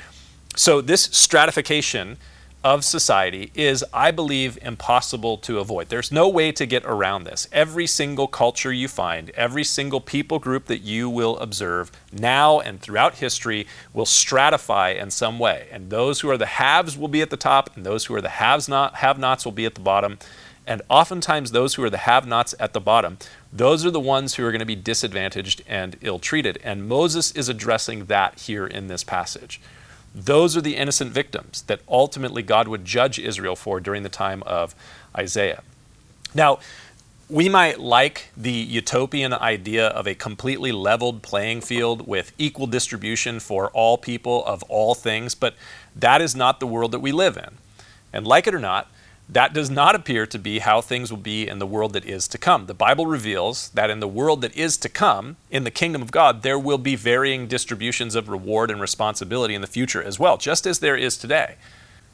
So, 0.57 0.81
this 0.81 1.05
stratification 1.05 2.19
of 2.65 2.83
society 2.83 3.53
is, 3.55 3.85
I 3.93 4.11
believe, 4.11 4.59
impossible 4.63 5.37
to 5.39 5.59
avoid. 5.59 5.91
There's 5.91 6.11
no 6.11 6.29
way 6.31 6.51
to 6.53 6.65
get 6.65 6.83
around 6.87 7.25
this. 7.25 7.47
Every 7.53 7.87
single 7.87 8.27
culture 8.27 8.73
you 8.73 8.89
find, 8.89 9.29
every 9.31 9.65
single 9.65 10.01
people 10.01 10.39
group 10.39 10.65
that 10.67 10.81
you 10.81 11.11
will 11.11 11.39
observe 11.39 11.93
now 12.11 12.61
and 12.61 12.81
throughout 12.81 13.17
history 13.17 13.67
will 13.93 14.07
stratify 14.07 14.97
in 14.97 15.11
some 15.11 15.39
way. 15.39 15.69
And 15.71 15.91
those 15.91 16.21
who 16.21 16.31
are 16.31 16.39
the 16.39 16.47
haves 16.47 16.97
will 16.97 17.09
be 17.09 17.21
at 17.21 17.29
the 17.29 17.37
top, 17.37 17.77
and 17.77 17.85
those 17.85 18.07
who 18.07 18.15
are 18.15 18.23
the 18.23 18.31
haves 18.31 18.67
not 18.67 18.97
have 18.97 19.19
nots 19.19 19.45
will 19.45 19.53
be 19.53 19.67
at 19.67 19.75
the 19.75 19.83
bottom. 19.83 20.19
And 20.67 20.81
oftentimes, 20.89 21.51
those 21.51 21.75
who 21.75 21.85
are 21.85 21.91
the 21.91 21.99
have 21.99 22.27
nots 22.27 22.55
at 22.59 22.73
the 22.73 22.81
bottom, 22.81 23.19
those 23.53 23.85
are 23.85 23.91
the 23.91 24.01
ones 24.01 24.37
who 24.37 24.47
are 24.47 24.51
going 24.51 24.61
to 24.61 24.65
be 24.65 24.75
disadvantaged 24.75 25.63
and 25.69 25.97
ill 26.01 26.19
treated. 26.19 26.59
And 26.65 26.89
Moses 26.89 27.31
is 27.33 27.51
addressing 27.51 28.07
that 28.07 28.39
here 28.41 28.67
in 28.67 28.87
this 28.87 29.05
passage. 29.05 29.61
Those 30.15 30.57
are 30.57 30.61
the 30.61 30.77
innocent 30.77 31.11
victims 31.13 31.63
that 31.63 31.81
ultimately 31.89 32.43
God 32.43 32.69
would 32.69 32.85
judge 32.85 33.19
Israel 33.19 33.57
for 33.57 33.81
during 33.81 34.05
the 34.05 34.09
time 34.09 34.43
of 34.45 34.75
Isaiah. 35.17 35.63
Now, 36.35 36.61
we 37.29 37.49
might 37.49 37.81
like 37.81 38.31
the 38.37 38.53
utopian 38.53 39.33
idea 39.33 39.89
of 39.89 40.07
a 40.07 40.15
completely 40.15 40.73
leveled 40.73 41.23
playing 41.23 41.63
field 41.63 42.07
with 42.07 42.33
equal 42.39 42.67
distribution 42.67 43.41
for 43.41 43.71
all 43.71 43.97
people 43.97 44.45
of 44.45 44.63
all 44.65 44.95
things, 44.95 45.35
but 45.35 45.55
that 45.97 46.21
is 46.21 46.37
not 46.37 46.61
the 46.61 46.67
world 46.67 46.93
that 46.93 47.01
we 47.01 47.13
live 47.13 47.37
in. 47.37 47.57
And 48.13 48.27
like 48.27 48.47
it 48.47 48.55
or 48.55 48.61
not, 48.61 48.89
that 49.29 49.55
does 49.55 49.71
not 49.71 49.95
appear 49.95 50.27
to 50.27 50.39
be 50.39 50.59
how 50.59 50.81
things 50.81 51.11
will 51.11 51.19
be 51.19 51.49
in 51.49 51.59
the 51.59 51.67
world 51.67 51.95
that 51.95 52.05
is 52.05 52.29
to 52.29 52.39
come. 52.39 52.67
The 52.67 52.75
Bible 52.75 53.07
reveals 53.07 53.71
that 53.71 53.91
in 53.91 54.01
the 54.01 54.09
world 54.09 54.43
that 54.43 54.55
is 54.57 54.77
to 54.79 54.89
come, 54.89 55.37
in 55.51 55.65
the 55.65 55.71
kingdom 55.71 56.03
of 56.03 56.11
God, 56.11 56.43
there 56.43 56.59
will 56.59 56.79
be 56.79 56.95
varying 56.95 57.47
distributions 57.47 58.15
of 58.15 58.29
reward 58.29 58.71
and 58.71 58.81
responsibility 58.81 59.55
in 59.55 59.63
the 59.63 59.67
future 59.67 60.03
as 60.03 60.19
well, 60.19 60.37
just 60.37 60.67
as 60.67 60.81
there 60.81 60.97
is 60.97 61.17
today. 61.17 61.57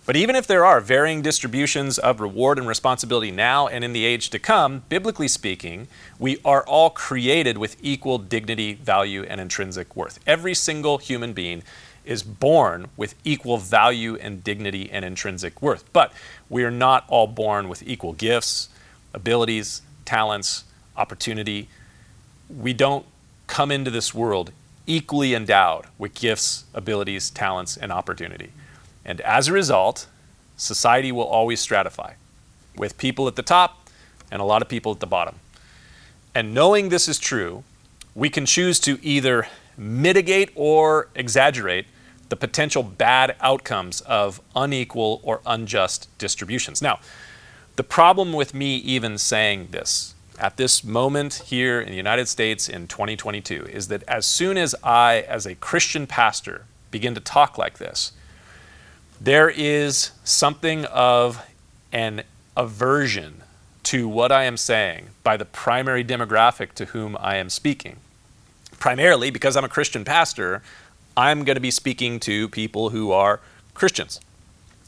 But 0.06 0.16
even 0.16 0.34
if 0.34 0.46
there 0.46 0.64
are 0.64 0.80
varying 0.80 1.20
distributions 1.20 1.98
of 1.98 2.20
reward 2.20 2.58
and 2.58 2.66
responsibility 2.66 3.30
now 3.30 3.68
and 3.68 3.84
in 3.84 3.92
the 3.92 4.04
age 4.04 4.30
to 4.30 4.38
come, 4.38 4.82
biblically 4.88 5.28
speaking, 5.28 5.88
we 6.18 6.38
are 6.44 6.64
all 6.66 6.90
created 6.90 7.58
with 7.58 7.76
equal 7.82 8.18
dignity, 8.18 8.74
value, 8.74 9.24
and 9.24 9.40
intrinsic 9.40 9.94
worth. 9.94 10.18
Every 10.26 10.54
single 10.54 10.98
human 10.98 11.32
being 11.32 11.62
is 12.04 12.22
born 12.22 12.88
with 12.96 13.14
equal 13.24 13.58
value 13.58 14.16
and 14.16 14.42
dignity 14.42 14.90
and 14.90 15.04
intrinsic 15.04 15.60
worth. 15.60 15.90
But 15.92 16.12
we 16.48 16.64
are 16.64 16.70
not 16.70 17.04
all 17.08 17.26
born 17.26 17.68
with 17.68 17.82
equal 17.86 18.12
gifts, 18.12 18.68
abilities, 19.14 19.82
talents, 20.04 20.64
opportunity. 20.96 21.68
We 22.48 22.72
don't 22.72 23.06
come 23.46 23.70
into 23.70 23.90
this 23.90 24.14
world 24.14 24.52
equally 24.86 25.34
endowed 25.34 25.86
with 25.98 26.14
gifts, 26.14 26.64
abilities, 26.74 27.30
talents, 27.30 27.76
and 27.76 27.92
opportunity. 27.92 28.52
And 29.04 29.20
as 29.20 29.48
a 29.48 29.52
result, 29.52 30.06
society 30.56 31.12
will 31.12 31.24
always 31.24 31.64
stratify 31.64 32.14
with 32.76 32.98
people 32.98 33.28
at 33.28 33.36
the 33.36 33.42
top 33.42 33.88
and 34.30 34.40
a 34.40 34.44
lot 34.44 34.62
of 34.62 34.68
people 34.68 34.92
at 34.92 35.00
the 35.00 35.06
bottom. 35.06 35.36
And 36.34 36.54
knowing 36.54 36.88
this 36.88 37.08
is 37.08 37.18
true, 37.18 37.64
we 38.14 38.30
can 38.30 38.46
choose 38.46 38.78
to 38.80 38.98
either 39.02 39.48
mitigate 39.80 40.50
or 40.54 41.08
exaggerate 41.14 41.86
the 42.28 42.36
potential 42.36 42.82
bad 42.82 43.34
outcomes 43.40 44.02
of 44.02 44.40
unequal 44.54 45.20
or 45.24 45.40
unjust 45.46 46.06
distributions. 46.18 46.82
Now, 46.82 47.00
the 47.76 47.82
problem 47.82 48.34
with 48.34 48.52
me 48.52 48.76
even 48.76 49.16
saying 49.16 49.68
this 49.70 50.14
at 50.38 50.58
this 50.58 50.84
moment 50.84 51.42
here 51.46 51.80
in 51.80 51.88
the 51.88 51.96
United 51.96 52.28
States 52.28 52.68
in 52.68 52.86
2022 52.86 53.66
is 53.66 53.88
that 53.88 54.02
as 54.06 54.26
soon 54.26 54.58
as 54.58 54.74
I, 54.84 55.24
as 55.26 55.46
a 55.46 55.54
Christian 55.54 56.06
pastor, 56.06 56.66
begin 56.90 57.14
to 57.14 57.20
talk 57.20 57.56
like 57.56 57.78
this, 57.78 58.12
there 59.18 59.48
is 59.48 60.12
something 60.24 60.84
of 60.86 61.42
an 61.90 62.22
aversion 62.56 63.42
to 63.84 64.08
what 64.08 64.30
I 64.30 64.44
am 64.44 64.56
saying 64.56 65.08
by 65.22 65.36
the 65.36 65.44
primary 65.46 66.04
demographic 66.04 66.72
to 66.72 66.86
whom 66.86 67.16
I 67.18 67.36
am 67.36 67.48
speaking. 67.48 67.96
Primarily 68.80 69.30
because 69.30 69.56
I'm 69.56 69.64
a 69.64 69.68
Christian 69.68 70.04
pastor, 70.04 70.62
I'm 71.16 71.44
going 71.44 71.56
to 71.56 71.60
be 71.60 71.70
speaking 71.70 72.18
to 72.20 72.48
people 72.48 72.88
who 72.88 73.12
are 73.12 73.40
Christians. 73.74 74.20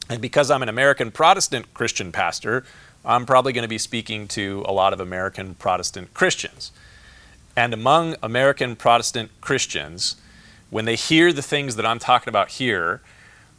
And 0.09 0.19
because 0.19 0.51
I'm 0.51 0.63
an 0.63 0.67
American 0.67 1.11
Protestant 1.11 1.73
Christian 1.75 2.11
pastor, 2.11 2.65
I'm 3.05 3.25
probably 3.27 3.53
going 3.53 3.63
to 3.63 3.69
be 3.69 3.77
speaking 3.77 4.27
to 4.29 4.65
a 4.67 4.73
lot 4.73 4.93
of 4.93 4.99
American 4.99 5.53
Protestant 5.55 6.13
Christians. 6.15 6.71
And 7.55 7.71
among 7.71 8.15
American 8.23 8.75
Protestant 8.75 9.29
Christians, 9.41 10.15
when 10.71 10.85
they 10.85 10.95
hear 10.95 11.31
the 11.31 11.43
things 11.43 11.75
that 11.75 11.85
I'm 11.85 11.99
talking 11.99 12.29
about 12.29 12.49
here, 12.49 12.99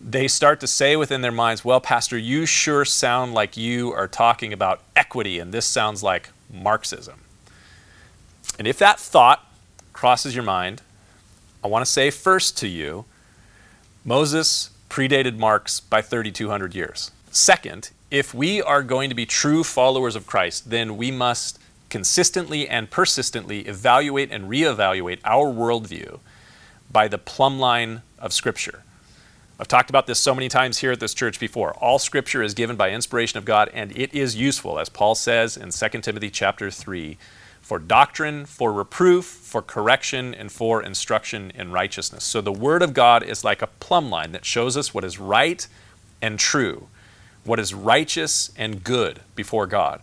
they 0.00 0.26
start 0.26 0.58
to 0.60 0.66
say 0.66 0.96
within 0.96 1.20
their 1.20 1.30
minds, 1.30 1.64
Well, 1.64 1.80
Pastor, 1.80 2.18
you 2.18 2.44
sure 2.44 2.84
sound 2.84 3.34
like 3.34 3.56
you 3.56 3.92
are 3.92 4.08
talking 4.08 4.52
about 4.52 4.82
equity, 4.96 5.38
and 5.38 5.54
this 5.54 5.64
sounds 5.64 6.02
like 6.02 6.30
Marxism. 6.52 7.20
And 8.58 8.66
if 8.66 8.78
that 8.78 8.98
thought 8.98 9.48
crosses 9.94 10.34
your 10.34 10.44
mind, 10.44 10.82
I 11.64 11.68
want 11.68 11.82
to 11.82 11.90
say 11.90 12.10
first 12.10 12.58
to 12.58 12.68
you 12.68 13.06
Moses 14.04 14.68
predated 14.90 15.38
Marx 15.38 15.80
by 15.80 16.02
3,200 16.02 16.74
years. 16.74 17.10
Second, 17.30 17.90
if 18.10 18.34
we 18.34 18.60
are 18.60 18.82
going 18.82 19.08
to 19.08 19.14
be 19.14 19.24
true 19.24 19.64
followers 19.64 20.14
of 20.14 20.26
Christ, 20.26 20.68
then 20.68 20.98
we 20.98 21.10
must 21.10 21.58
consistently 21.88 22.68
and 22.68 22.90
persistently 22.90 23.60
evaluate 23.60 24.30
and 24.30 24.44
reevaluate 24.44 25.20
our 25.24 25.46
worldview 25.46 26.20
by 26.92 27.08
the 27.08 27.18
plumb 27.18 27.58
line 27.58 28.02
of 28.18 28.32
Scripture. 28.32 28.82
I've 29.58 29.68
talked 29.68 29.88
about 29.88 30.06
this 30.06 30.18
so 30.18 30.34
many 30.34 30.48
times 30.48 30.78
here 30.78 30.92
at 30.92 31.00
this 31.00 31.14
church 31.14 31.38
before. 31.38 31.72
All 31.74 32.00
scripture 32.00 32.42
is 32.42 32.54
given 32.54 32.74
by 32.74 32.90
inspiration 32.90 33.38
of 33.38 33.44
God 33.44 33.70
and 33.72 33.96
it 33.96 34.12
is 34.12 34.34
useful 34.34 34.80
as 34.80 34.88
Paul 34.88 35.14
says 35.14 35.56
in 35.56 35.70
2 35.70 36.00
Timothy 36.00 36.28
chapter 36.28 36.72
3 36.72 37.16
for 37.64 37.78
doctrine, 37.78 38.44
for 38.44 38.70
reproof, 38.70 39.24
for 39.24 39.62
correction, 39.62 40.34
and 40.34 40.52
for 40.52 40.82
instruction 40.82 41.50
in 41.54 41.72
righteousness. 41.72 42.22
So 42.22 42.42
the 42.42 42.52
Word 42.52 42.82
of 42.82 42.92
God 42.92 43.22
is 43.22 43.42
like 43.42 43.62
a 43.62 43.68
plumb 43.68 44.10
line 44.10 44.32
that 44.32 44.44
shows 44.44 44.76
us 44.76 44.92
what 44.92 45.02
is 45.02 45.18
right 45.18 45.66
and 46.20 46.38
true, 46.38 46.88
what 47.42 47.58
is 47.58 47.72
righteous 47.72 48.52
and 48.58 48.84
good 48.84 49.20
before 49.34 49.66
God. 49.66 50.02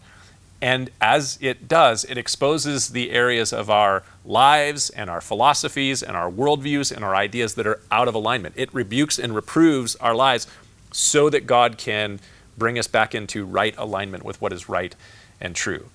And 0.60 0.89
as 1.00 1.38
it 1.39 1.67
does, 1.67 2.04
it 2.04 2.17
exposes 2.17 2.89
the 2.89 3.12
areas 3.12 3.54
of 3.54 3.69
our 3.69 4.02
lives 4.26 4.89
and 4.89 5.08
our 5.08 5.21
philosophies 5.21 6.02
and 6.02 6.17
our 6.17 6.32
worldviews 6.32 6.91
and 6.91 7.06
our 7.06 7.15
ideas 7.15 7.54
that 7.56 7.67
are 7.67 7.80
out 7.91 8.08
of 8.08 8.15
alignment. 8.15 8.56
It 8.58 8.74
rebukes 8.74 9.19
and 9.19 9.36
reproves 9.36 9.95
our 9.97 10.15
lives 10.15 10.47
so 10.91 11.30
that 11.30 11.45
God 11.45 11.78
can 11.78 12.19
bring 12.58 12.80
us 12.80 12.88
back 12.88 13.13
into 13.13 13.45
right 13.45 13.76
alignment 13.78 14.26
with 14.26 14.41
what 14.41 14.52
is 14.52 14.67
right 14.67 14.95
and 15.39 15.56
true. 15.56 15.86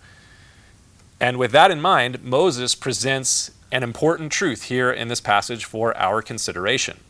And 1.20 1.38
with 1.38 1.52
that 1.52 1.70
in 1.70 1.80
mind, 1.80 2.22
Moses 2.22 2.74
presents 2.74 3.50
an 3.72 3.82
important 3.82 4.30
truth 4.30 4.64
here 4.64 4.90
in 4.90 5.08
this 5.08 5.20
passage 5.20 5.64
for 5.64 5.96
our 5.96 6.22
consideration. 6.22 7.00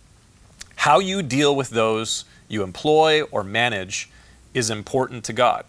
How 0.76 0.98
you 1.00 1.22
deal 1.22 1.54
with 1.54 1.70
those 1.70 2.24
you 2.48 2.62
employ 2.62 3.22
or 3.22 3.42
manage 3.42 4.08
is 4.54 4.70
important 4.70 5.24
to 5.24 5.32
God. 5.32 5.64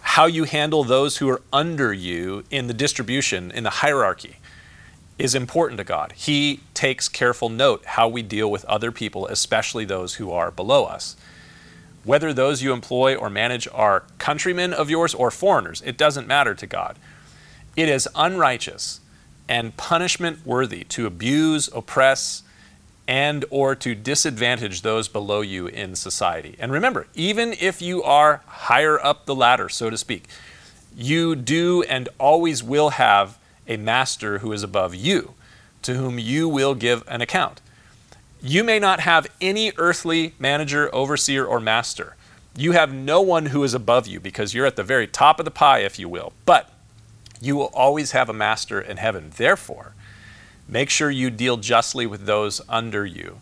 How 0.00 0.26
you 0.26 0.44
handle 0.44 0.84
those 0.84 1.16
who 1.16 1.28
are 1.28 1.42
under 1.52 1.92
you 1.92 2.44
in 2.50 2.66
the 2.66 2.74
distribution, 2.74 3.50
in 3.50 3.64
the 3.64 3.70
hierarchy, 3.70 4.36
is 5.18 5.34
important 5.34 5.78
to 5.78 5.84
God. 5.84 6.12
He 6.12 6.60
takes 6.74 7.08
careful 7.08 7.48
note 7.48 7.84
how 7.84 8.08
we 8.08 8.22
deal 8.22 8.50
with 8.50 8.64
other 8.66 8.92
people, 8.92 9.26
especially 9.26 9.84
those 9.84 10.14
who 10.14 10.30
are 10.30 10.50
below 10.50 10.84
us. 10.84 11.16
Whether 12.04 12.32
those 12.32 12.62
you 12.62 12.72
employ 12.72 13.16
or 13.16 13.28
manage 13.28 13.66
are 13.72 14.04
countrymen 14.18 14.72
of 14.72 14.88
yours 14.88 15.14
or 15.14 15.30
foreigners, 15.30 15.82
it 15.84 15.98
doesn't 15.98 16.28
matter 16.28 16.54
to 16.54 16.66
God. 16.66 16.96
It 17.78 17.88
is 17.88 18.08
unrighteous 18.16 18.98
and 19.48 19.76
punishment 19.76 20.44
worthy 20.44 20.82
to 20.82 21.06
abuse, 21.06 21.68
oppress, 21.72 22.42
and 23.06 23.44
or 23.50 23.76
to 23.76 23.94
disadvantage 23.94 24.82
those 24.82 25.06
below 25.06 25.42
you 25.42 25.68
in 25.68 25.94
society. 25.94 26.56
And 26.58 26.72
remember, 26.72 27.06
even 27.14 27.54
if 27.60 27.80
you 27.80 28.02
are 28.02 28.42
higher 28.46 29.00
up 29.00 29.26
the 29.26 29.34
ladder, 29.36 29.68
so 29.68 29.90
to 29.90 29.96
speak, 29.96 30.24
you 30.96 31.36
do 31.36 31.84
and 31.84 32.08
always 32.18 32.64
will 32.64 32.90
have 32.90 33.38
a 33.68 33.76
master 33.76 34.38
who 34.38 34.50
is 34.50 34.64
above 34.64 34.96
you, 34.96 35.34
to 35.82 35.94
whom 35.94 36.18
you 36.18 36.48
will 36.48 36.74
give 36.74 37.04
an 37.06 37.20
account. 37.20 37.60
You 38.42 38.64
may 38.64 38.80
not 38.80 38.98
have 38.98 39.28
any 39.40 39.70
earthly 39.76 40.34
manager, 40.40 40.92
overseer, 40.92 41.44
or 41.44 41.60
master. 41.60 42.16
You 42.56 42.72
have 42.72 42.92
no 42.92 43.20
one 43.20 43.46
who 43.46 43.62
is 43.62 43.72
above 43.72 44.08
you 44.08 44.18
because 44.18 44.52
you're 44.52 44.66
at 44.66 44.74
the 44.74 44.82
very 44.82 45.06
top 45.06 45.38
of 45.38 45.44
the 45.44 45.52
pie, 45.52 45.78
if 45.78 45.96
you 45.96 46.08
will. 46.08 46.32
But 46.44 46.72
you 47.40 47.56
will 47.56 47.70
always 47.74 48.12
have 48.12 48.28
a 48.28 48.32
master 48.32 48.80
in 48.80 48.96
heaven. 48.96 49.32
Therefore, 49.36 49.94
make 50.66 50.90
sure 50.90 51.10
you 51.10 51.30
deal 51.30 51.56
justly 51.56 52.06
with 52.06 52.26
those 52.26 52.60
under 52.68 53.04
you, 53.06 53.40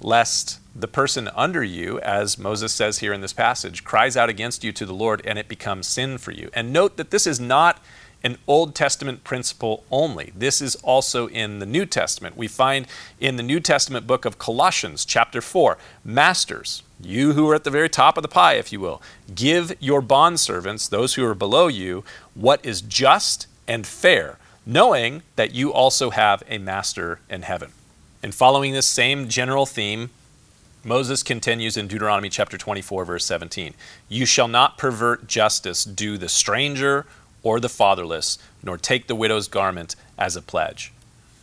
lest 0.00 0.58
the 0.74 0.88
person 0.88 1.28
under 1.34 1.62
you, 1.62 2.00
as 2.00 2.38
Moses 2.38 2.72
says 2.72 2.98
here 2.98 3.12
in 3.12 3.20
this 3.20 3.32
passage, 3.32 3.84
cries 3.84 4.16
out 4.16 4.28
against 4.28 4.64
you 4.64 4.72
to 4.72 4.86
the 4.86 4.94
Lord 4.94 5.22
and 5.26 5.38
it 5.38 5.48
becomes 5.48 5.86
sin 5.86 6.18
for 6.18 6.30
you. 6.30 6.50
And 6.54 6.72
note 6.72 6.96
that 6.96 7.10
this 7.10 7.26
is 7.26 7.38
not 7.38 7.80
an 8.24 8.38
Old 8.46 8.74
Testament 8.74 9.24
principle 9.24 9.84
only. 9.90 10.32
This 10.34 10.62
is 10.62 10.76
also 10.76 11.26
in 11.28 11.58
the 11.58 11.66
New 11.66 11.84
Testament. 11.84 12.36
We 12.36 12.48
find 12.48 12.86
in 13.20 13.36
the 13.36 13.42
New 13.42 13.60
Testament 13.60 14.06
book 14.06 14.24
of 14.24 14.38
Colossians, 14.38 15.04
chapter 15.04 15.40
4, 15.40 15.76
Masters, 16.04 16.82
you 17.02 17.32
who 17.32 17.48
are 17.50 17.54
at 17.54 17.64
the 17.64 17.70
very 17.70 17.88
top 17.88 18.16
of 18.16 18.22
the 18.22 18.28
pie, 18.28 18.54
if 18.54 18.72
you 18.72 18.80
will, 18.80 19.02
give 19.34 19.74
your 19.80 20.00
bondservants, 20.00 20.88
those 20.88 21.14
who 21.14 21.24
are 21.26 21.34
below 21.34 21.66
you, 21.66 22.04
what 22.34 22.64
is 22.64 22.80
just 22.80 23.46
and 23.66 23.86
fair, 23.86 24.38
knowing 24.64 25.22
that 25.36 25.52
you 25.52 25.72
also 25.72 26.10
have 26.10 26.42
a 26.48 26.58
master 26.58 27.20
in 27.28 27.42
heaven. 27.42 27.72
And 28.22 28.34
following 28.34 28.72
this 28.72 28.86
same 28.86 29.28
general 29.28 29.66
theme, 29.66 30.10
Moses 30.84 31.22
continues 31.22 31.76
in 31.76 31.86
Deuteronomy 31.86 32.28
chapter 32.28 32.58
24, 32.58 33.04
verse 33.04 33.24
17 33.24 33.74
You 34.08 34.26
shall 34.26 34.48
not 34.48 34.78
pervert 34.78 35.26
justice, 35.26 35.84
do 35.84 36.18
the 36.18 36.28
stranger 36.28 37.06
or 37.42 37.60
the 37.60 37.68
fatherless, 37.68 38.38
nor 38.62 38.78
take 38.78 39.06
the 39.06 39.14
widow's 39.14 39.48
garment 39.48 39.96
as 40.18 40.36
a 40.36 40.42
pledge. 40.42 40.92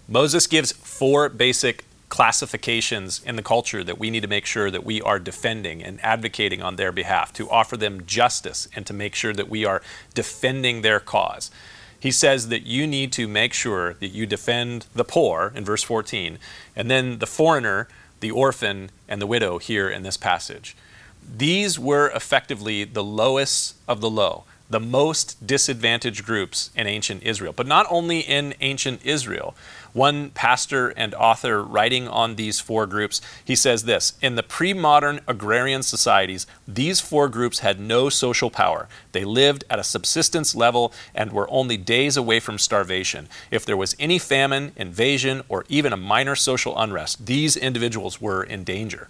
Moses 0.07 0.47
gives 0.47 0.71
four 0.71 1.29
basic 1.29 1.85
classifications 2.09 3.21
in 3.23 3.35
the 3.35 3.43
culture 3.43 3.83
that 3.83 3.99
we 3.99 4.09
need 4.09 4.21
to 4.21 4.27
make 4.27 4.45
sure 4.45 4.69
that 4.71 4.83
we 4.83 5.01
are 5.01 5.19
defending 5.19 5.83
and 5.83 6.03
advocating 6.03 6.61
on 6.61 6.75
their 6.75 6.91
behalf, 6.91 7.31
to 7.33 7.49
offer 7.49 7.77
them 7.77 8.05
justice 8.05 8.67
and 8.75 8.85
to 8.87 8.93
make 8.93 9.15
sure 9.15 9.33
that 9.33 9.49
we 9.49 9.63
are 9.63 9.81
defending 10.13 10.81
their 10.81 10.99
cause. 10.99 11.51
He 11.99 12.11
says 12.11 12.47
that 12.47 12.65
you 12.65 12.87
need 12.87 13.11
to 13.13 13.27
make 13.27 13.53
sure 13.53 13.93
that 13.93 14.07
you 14.07 14.25
defend 14.25 14.87
the 14.93 15.03
poor 15.03 15.51
in 15.55 15.65
verse 15.65 15.83
14, 15.83 16.39
and 16.75 16.89
then 16.89 17.19
the 17.19 17.27
foreigner, 17.27 17.87
the 18.21 18.31
orphan, 18.31 18.89
and 19.07 19.21
the 19.21 19.27
widow 19.27 19.57
here 19.59 19.89
in 19.89 20.03
this 20.03 20.17
passage. 20.17 20.75
These 21.37 21.77
were 21.77 22.09
effectively 22.09 22.85
the 22.85 23.03
lowest 23.03 23.75
of 23.87 24.01
the 24.01 24.09
low, 24.09 24.45
the 24.69 24.79
most 24.79 25.45
disadvantaged 25.45 26.25
groups 26.25 26.71
in 26.75 26.87
ancient 26.87 27.23
Israel. 27.23 27.53
But 27.53 27.67
not 27.67 27.85
only 27.89 28.19
in 28.19 28.53
ancient 28.61 29.05
Israel. 29.05 29.55
One 29.93 30.29
pastor 30.31 30.89
and 30.89 31.13
author 31.15 31.63
writing 31.63 32.07
on 32.07 32.35
these 32.35 32.59
four 32.59 32.85
groups, 32.85 33.21
he 33.43 33.55
says 33.55 33.83
this 33.83 34.13
In 34.21 34.35
the 34.35 34.43
pre 34.43 34.73
modern 34.73 35.19
agrarian 35.27 35.83
societies, 35.83 36.45
these 36.67 36.99
four 36.99 37.27
groups 37.29 37.59
had 37.59 37.79
no 37.79 38.09
social 38.09 38.49
power. 38.49 38.87
They 39.11 39.25
lived 39.25 39.63
at 39.69 39.79
a 39.79 39.83
subsistence 39.83 40.55
level 40.55 40.93
and 41.15 41.31
were 41.31 41.49
only 41.49 41.77
days 41.77 42.17
away 42.17 42.39
from 42.39 42.57
starvation. 42.57 43.27
If 43.51 43.65
there 43.65 43.77
was 43.77 43.95
any 43.99 44.19
famine, 44.19 44.73
invasion, 44.75 45.43
or 45.49 45.65
even 45.69 45.93
a 45.93 45.97
minor 45.97 46.35
social 46.35 46.77
unrest, 46.77 47.25
these 47.25 47.57
individuals 47.57 48.21
were 48.21 48.43
in 48.43 48.63
danger. 48.63 49.09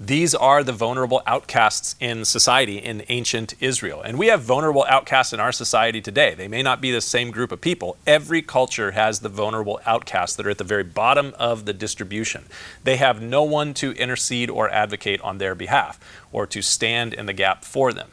These 0.00 0.34
are 0.34 0.64
the 0.64 0.72
vulnerable 0.72 1.22
outcasts 1.24 1.94
in 2.00 2.24
society 2.24 2.78
in 2.78 3.04
ancient 3.08 3.54
Israel. 3.60 4.02
And 4.02 4.18
we 4.18 4.26
have 4.26 4.42
vulnerable 4.42 4.84
outcasts 4.88 5.32
in 5.32 5.38
our 5.38 5.52
society 5.52 6.00
today. 6.00 6.34
They 6.34 6.48
may 6.48 6.62
not 6.62 6.80
be 6.80 6.90
the 6.90 7.00
same 7.00 7.30
group 7.30 7.52
of 7.52 7.60
people. 7.60 7.96
Every 8.04 8.42
culture 8.42 8.90
has 8.90 9.20
the 9.20 9.28
vulnerable 9.28 9.80
outcasts 9.86 10.34
that 10.34 10.46
are 10.48 10.50
at 10.50 10.58
the 10.58 10.64
very 10.64 10.82
bottom 10.82 11.32
of 11.38 11.64
the 11.64 11.72
distribution. 11.72 12.46
They 12.82 12.96
have 12.96 13.22
no 13.22 13.44
one 13.44 13.72
to 13.74 13.92
intercede 13.92 14.50
or 14.50 14.68
advocate 14.68 15.20
on 15.20 15.38
their 15.38 15.54
behalf 15.54 16.00
or 16.32 16.44
to 16.48 16.60
stand 16.60 17.14
in 17.14 17.26
the 17.26 17.32
gap 17.32 17.64
for 17.64 17.92
them. 17.92 18.10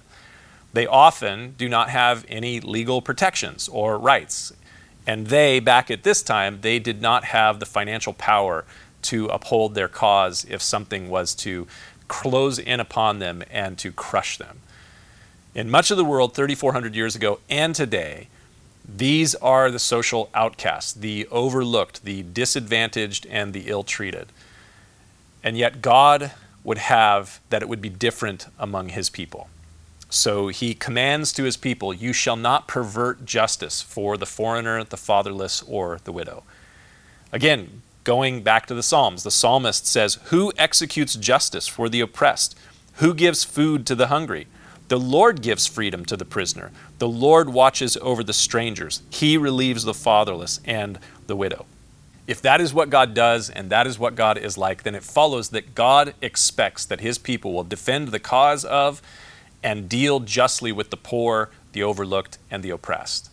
They 0.74 0.86
often 0.86 1.56
do 1.58 1.68
not 1.68 1.90
have 1.90 2.26
any 2.30 2.60
legal 2.60 3.02
protections 3.02 3.68
or 3.68 3.98
rights. 3.98 4.54
And 5.08 5.28
they, 5.28 5.60
back 5.60 5.90
at 5.90 6.04
this 6.04 6.22
time, 6.22 6.60
they 6.62 6.78
did 6.78 7.02
not 7.02 7.26
have 7.26 7.60
the 7.60 7.66
financial 7.66 8.14
power 8.14 8.66
to 9.04 9.28
uphold 9.28 9.76
their 9.76 9.88
cause 9.88 10.46
if 10.50 10.62
something 10.62 11.10
was 11.10 11.36
to 11.36 11.68
close 12.08 12.60
in 12.60 12.80
upon 12.80 13.20
them 13.20 13.44
and 13.50 13.78
to 13.78 13.92
crush 13.92 14.38
them. 14.38 14.60
In 15.54 15.70
much 15.70 15.92
of 15.92 15.98
the 15.98 16.06
world, 16.06 16.34
3,400 16.34 16.96
years 16.96 17.16
ago 17.16 17.40
and 17.50 17.74
today, 17.76 18.28
these 18.88 19.36
are 19.36 19.72
the 19.72 19.80
social 19.80 20.30
outcasts, 20.34 20.94
the 20.94 21.28
overlooked, 21.28 22.04
the 22.04 22.24
disadvantaged, 22.24 23.26
and 23.28 23.54
the 23.54 23.68
ill 23.68 23.84
treated. 23.84 24.28
And 25.44 25.58
yet, 25.58 25.82
God 25.82 26.32
would 26.64 26.78
have 26.78 27.40
that 27.50 27.62
it 27.62 27.70
would 27.70 27.82
be 27.82 27.90
different 27.90 28.48
among 28.60 28.90
his 28.90 29.10
people. 29.10 29.50
So 30.10 30.50
he 30.50 30.74
commands 30.74 31.32
to 31.34 31.44
his 31.44 31.56
people, 31.56 31.94
You 31.94 32.12
shall 32.12 32.36
not 32.36 32.68
pervert 32.68 33.26
justice 33.26 33.82
for 33.82 34.18
the 34.18 34.26
foreigner, 34.26 34.84
the 34.84 34.98
fatherless, 34.98 35.64
or 35.64 36.00
the 36.04 36.12
widow. 36.12 36.44
Again, 37.32 37.82
Going 38.04 38.42
back 38.42 38.66
to 38.66 38.74
the 38.74 38.84
Psalms, 38.84 39.24
the 39.24 39.32
psalmist 39.32 39.86
says, 39.86 40.16
Who 40.26 40.52
executes 40.58 41.16
justice 41.16 41.68
for 41.68 41.88
the 41.88 42.02
oppressed? 42.02 42.58
Who 42.96 43.14
gives 43.14 43.44
food 43.44 43.86
to 43.88 43.96
the 43.96 44.08
hungry? 44.08 44.48
The 44.88 45.00
Lord 45.00 45.42
gives 45.42 45.68
freedom 45.68 46.04
to 46.06 46.18
the 46.18 46.26
prisoner. 46.26 46.72
The 47.00 47.08
Lord 47.08 47.50
watches 47.50 47.96
over 48.02 48.24
the 48.24 48.34
strangers. 48.34 49.02
He 49.10 49.38
relieves 49.38 49.84
the 49.84 49.94
fatherless 49.94 50.60
and 50.66 51.00
the 51.28 51.36
widow. 51.36 51.66
If 52.28 52.42
that 52.42 52.60
is 52.60 52.74
what 52.74 52.90
God 52.90 53.14
does 53.14 53.50
and 53.50 53.70
that 53.70 53.88
is 53.88 53.98
what 53.98 54.16
God 54.16 54.38
is 54.38 54.58
like, 54.58 54.84
then 54.84 54.96
it 54.96 55.04
follows 55.04 55.50
that 55.50 55.76
God 55.76 56.14
expects 56.22 56.86
that 56.86 57.02
his 57.02 57.18
people 57.18 57.54
will 57.54 57.64
defend 57.64 58.10
the 58.10 58.20
cause 58.20 58.66
of 58.66 59.02
and 59.64 59.88
deal 59.88 60.20
justly 60.20 60.72
with 60.72 60.90
the 60.90 60.98
poor, 60.98 61.50
the 61.72 61.84
overlooked, 61.84 62.38
and 62.50 62.64
the 62.64 62.70
oppressed. 62.72 63.31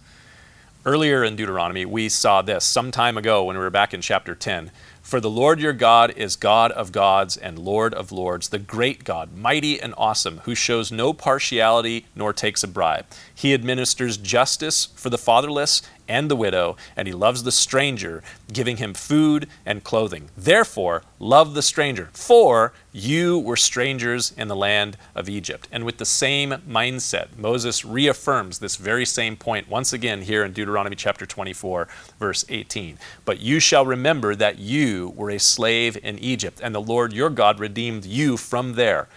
Earlier 0.87 1.25
in 1.25 1.35
Deuteronomy, 1.35 1.85
we 1.85 2.09
saw 2.09 2.41
this 2.41 2.65
some 2.65 2.93
time 2.93 3.19
ago 3.19 3.43
when 3.43 3.57
we 3.57 3.63
were 3.63 3.69
back 3.69 3.93
in 3.93 4.01
chapter 4.01 4.37
10. 4.37 4.71
For 5.09 5.21
the 5.21 5.31
Lord 5.31 5.59
your 5.59 5.73
God 5.73 6.13
is 6.19 6.37
God 6.37 6.71
of 6.73 6.93
gods 6.93 7.39
and 7.39 7.59
Lord 7.59 7.95
of 7.95 8.13
lords, 8.13 8.51
the 8.51 8.59
great 8.59 9.05
God, 9.05 9.35
mighty 9.35 9.81
and 9.81 9.95
awesome, 9.97 10.43
who 10.45 10.55
shows 10.55 10.93
no 10.93 11.15
partiality 11.15 12.05
nor 12.15 12.35
takes 12.35 12.63
a 12.63 12.69
bribe. 12.69 13.07
He 13.35 13.55
administers 13.55 14.19
justice 14.19 14.85
for 14.97 15.09
the 15.09 15.17
fatherless 15.17 15.81
and 16.09 16.31
the 16.31 16.37
widow, 16.37 16.77
and 16.97 17.07
he 17.07 17.15
loves 17.15 17.43
the 17.43 17.53
stranger, 17.53 18.23
giving 18.53 18.79
him 18.79 18.95
food 18.95 19.47
and 19.67 19.85
clothing. 19.85 20.31
Therefore, 20.37 21.03
love 21.19 21.55
the 21.55 21.63
stranger, 21.63 22.09
for 22.15 22.73
you 22.93 23.39
were 23.39 23.57
strangers 23.57 24.33
in 24.37 24.49
the 24.49 24.57
land 24.57 24.97
of 25.15 25.29
Egypt. 25.29 25.69
And 25.71 25.85
with 25.85 25.99
the 25.99 26.07
same 26.07 26.51
mindset, 26.69 27.37
Moses 27.37 27.85
reaffirms 27.85 28.59
this 28.59 28.77
very 28.77 29.05
same 29.05 29.37
point 29.37 29.69
once 29.69 29.93
again 29.93 30.23
here 30.23 30.45
in 30.45 30.53
Deuteronomy 30.53 30.97
chapter 30.97 31.27
24, 31.27 31.89
verse 32.19 32.45
18. 32.49 32.99
But 33.25 33.41
you 33.41 33.61
shall 33.61 33.85
remember 33.85 34.35
that 34.35 34.59
you 34.59 34.98
were 35.07 35.31
a 35.31 35.39
slave 35.39 35.97
in 36.03 36.19
Egypt, 36.19 36.61
and 36.63 36.75
the 36.75 36.81
Lord 36.81 37.13
your 37.13 37.31
God 37.31 37.61
redeemed 37.61 38.05
you 38.05 38.37
from 38.37 38.75
there. 38.75 39.09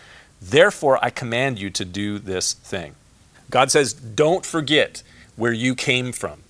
Therefore, 0.41 0.99
I 1.03 1.09
command 1.09 1.59
you 1.59 1.69
to 1.71 1.85
do 1.85 2.19
this 2.19 2.53
thing. 2.53 2.95
God 3.49 3.71
says, 3.71 3.93
Don't 3.93 4.45
forget 4.45 5.03
where 5.35 5.53
you 5.53 5.75
came 5.75 6.11
from. 6.11 6.43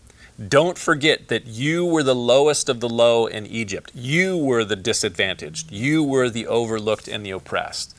Don't 0.48 0.78
forget 0.78 1.28
that 1.28 1.46
you 1.46 1.86
were 1.86 2.04
the 2.04 2.16
lowest 2.16 2.68
of 2.68 2.80
the 2.80 2.90
low 2.90 3.28
in 3.28 3.46
Egypt. 3.46 3.92
You 3.94 4.38
were 4.38 4.64
the 4.64 4.76
disadvantaged. 4.76 5.72
You 5.72 6.04
were 6.04 6.30
the 6.30 6.48
overlooked 6.48 7.08
and 7.08 7.26
the 7.26 7.32
oppressed. 7.32 7.96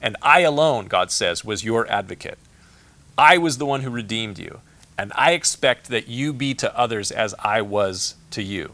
And 0.00 0.16
I 0.20 0.40
alone, 0.40 0.86
God 0.88 1.10
says, 1.10 1.44
was 1.44 1.64
your 1.64 1.90
advocate. 1.90 2.38
I 3.16 3.38
was 3.38 3.58
the 3.58 3.66
one 3.66 3.82
who 3.82 3.90
redeemed 3.90 4.38
you. 4.38 4.60
And 4.98 5.12
I 5.14 5.32
expect 5.32 5.88
that 5.88 6.08
you 6.08 6.32
be 6.32 6.54
to 6.54 6.76
others 6.78 7.10
as 7.10 7.34
I 7.38 7.62
was 7.62 8.16
to 8.32 8.42
you. 8.42 8.72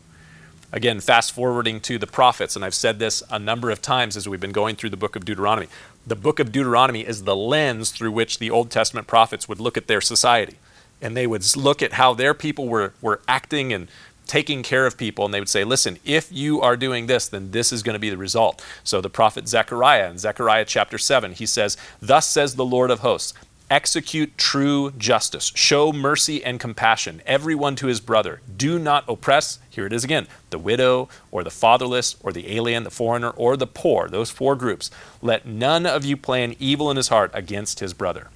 Again, 0.71 1.01
fast 1.01 1.33
forwarding 1.33 1.81
to 1.81 1.99
the 1.99 2.07
prophets, 2.07 2.55
and 2.55 2.65
I've 2.65 2.75
said 2.75 2.99
this 2.99 3.23
a 3.31 3.39
number 3.39 3.71
of 3.71 3.81
times 3.81 4.17
as 4.17 4.29
we've 4.29 4.41
been 4.41 4.53
going 4.53 4.77
through 4.77 4.91
the 4.91 4.99
book 4.99 5.17
of 5.17 5.25
Deuteronomy. 5.25 5.69
The 6.07 6.17
book 6.17 6.39
of 6.39 6.53
Deuteronomy 6.53 7.07
is 7.07 7.25
the 7.25 7.37
lens 7.37 7.91
through 7.91 8.13
which 8.13 8.39
the 8.39 8.51
Old 8.51 8.71
Testament 8.71 9.07
prophets 9.07 9.49
would 9.49 9.61
look 9.61 9.79
at 9.79 9.87
their 9.87 10.03
society 10.03 10.57
and 11.01 11.17
they 11.17 11.27
would 11.27 11.57
look 11.57 11.83
at 11.83 11.95
how 11.95 12.15
their 12.15 12.35
people 12.35 12.69
were, 12.69 12.93
were 13.01 13.21
acting 13.29 13.73
and 13.73 13.89
taking 14.27 14.63
care 14.63 14.85
of 14.85 14.99
people, 14.99 15.25
and 15.25 15.33
they 15.33 15.41
would 15.41 15.49
say, 15.49 15.65
Listen, 15.65 15.99
if 16.05 16.31
you 16.31 16.61
are 16.61 16.77
doing 16.77 17.07
this, 17.07 17.29
then 17.29 17.51
this 17.51 17.73
is 17.73 17.83
going 17.83 17.95
to 17.95 17.99
be 17.99 18.11
the 18.11 18.17
result. 18.17 18.65
So 18.85 19.01
the 19.01 19.09
prophet 19.09 19.49
Zechariah, 19.49 20.11
in 20.11 20.19
Zechariah 20.19 20.67
chapter 20.67 20.99
7, 20.99 21.33
he 21.33 21.47
says, 21.47 21.77
Thus 22.01 22.29
says 22.29 22.55
the 22.55 22.65
Lord 22.65 22.91
of 22.91 23.01
hosts, 23.01 23.33
execute 23.71 24.37
true 24.39 24.91
justice, 24.93 25.53
show 25.55 25.93
mercy 25.93 26.43
and 26.45 26.59
compassion, 26.59 27.23
everyone 27.27 27.77
to 27.77 27.87
his 27.87 28.01
brother. 28.01 28.41
Do 28.57 28.79
not 28.79 29.05
oppress, 29.09 29.59
here 29.69 29.87
it 29.87 29.93
is 29.93 30.05
again, 30.05 30.27
the 30.51 30.59
widow 30.59 31.09
or 31.31 31.45
the 31.45 31.51
fatherless 31.51 32.17
or 32.23 32.33
the 32.33 32.55
alien, 32.57 32.85
the 32.85 32.91
foreigner 32.91 33.31
or 33.31 33.57
the 33.57 33.67
poor, 33.67 34.09
those 34.09 34.31
four 34.31 34.57
groups. 34.57 34.91
Let 35.21 35.47
none 35.47 35.87
of 35.87 36.05
you 36.05 36.17
plan 36.17 36.57
evil 36.59 36.91
in 36.91 36.97
his 36.97 37.09
heart 37.09 37.31
against 37.35 37.81
his 37.81 37.95
brother. 37.95 38.29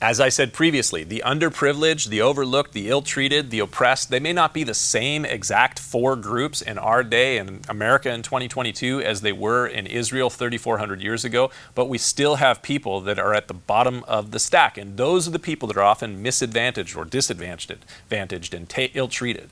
As 0.00 0.20
I 0.20 0.28
said 0.28 0.52
previously, 0.52 1.04
the 1.04 1.22
underprivileged, 1.24 2.08
the 2.08 2.20
overlooked, 2.20 2.74
the 2.74 2.90
ill 2.90 3.00
treated, 3.00 3.50
the 3.50 3.60
oppressed, 3.60 4.10
they 4.10 4.20
may 4.20 4.34
not 4.34 4.52
be 4.52 4.62
the 4.62 4.74
same 4.74 5.24
exact 5.24 5.78
four 5.78 6.16
groups 6.16 6.60
in 6.60 6.76
our 6.76 7.02
day 7.02 7.38
in 7.38 7.62
America 7.66 8.12
in 8.12 8.20
2022 8.20 9.00
as 9.00 9.22
they 9.22 9.32
were 9.32 9.66
in 9.66 9.86
Israel 9.86 10.28
3,400 10.28 11.00
years 11.00 11.24
ago, 11.24 11.50
but 11.74 11.88
we 11.88 11.96
still 11.96 12.36
have 12.36 12.60
people 12.60 13.00
that 13.00 13.18
are 13.18 13.32
at 13.32 13.48
the 13.48 13.54
bottom 13.54 14.04
of 14.04 14.32
the 14.32 14.38
stack. 14.38 14.76
And 14.76 14.98
those 14.98 15.26
are 15.26 15.30
the 15.30 15.38
people 15.38 15.66
that 15.68 15.78
are 15.78 15.82
often 15.82 16.22
misadvantaged 16.22 16.94
or 16.94 17.06
disadvantaged 17.06 18.54
and 18.54 18.74
ill 18.92 19.08
treated. 19.08 19.48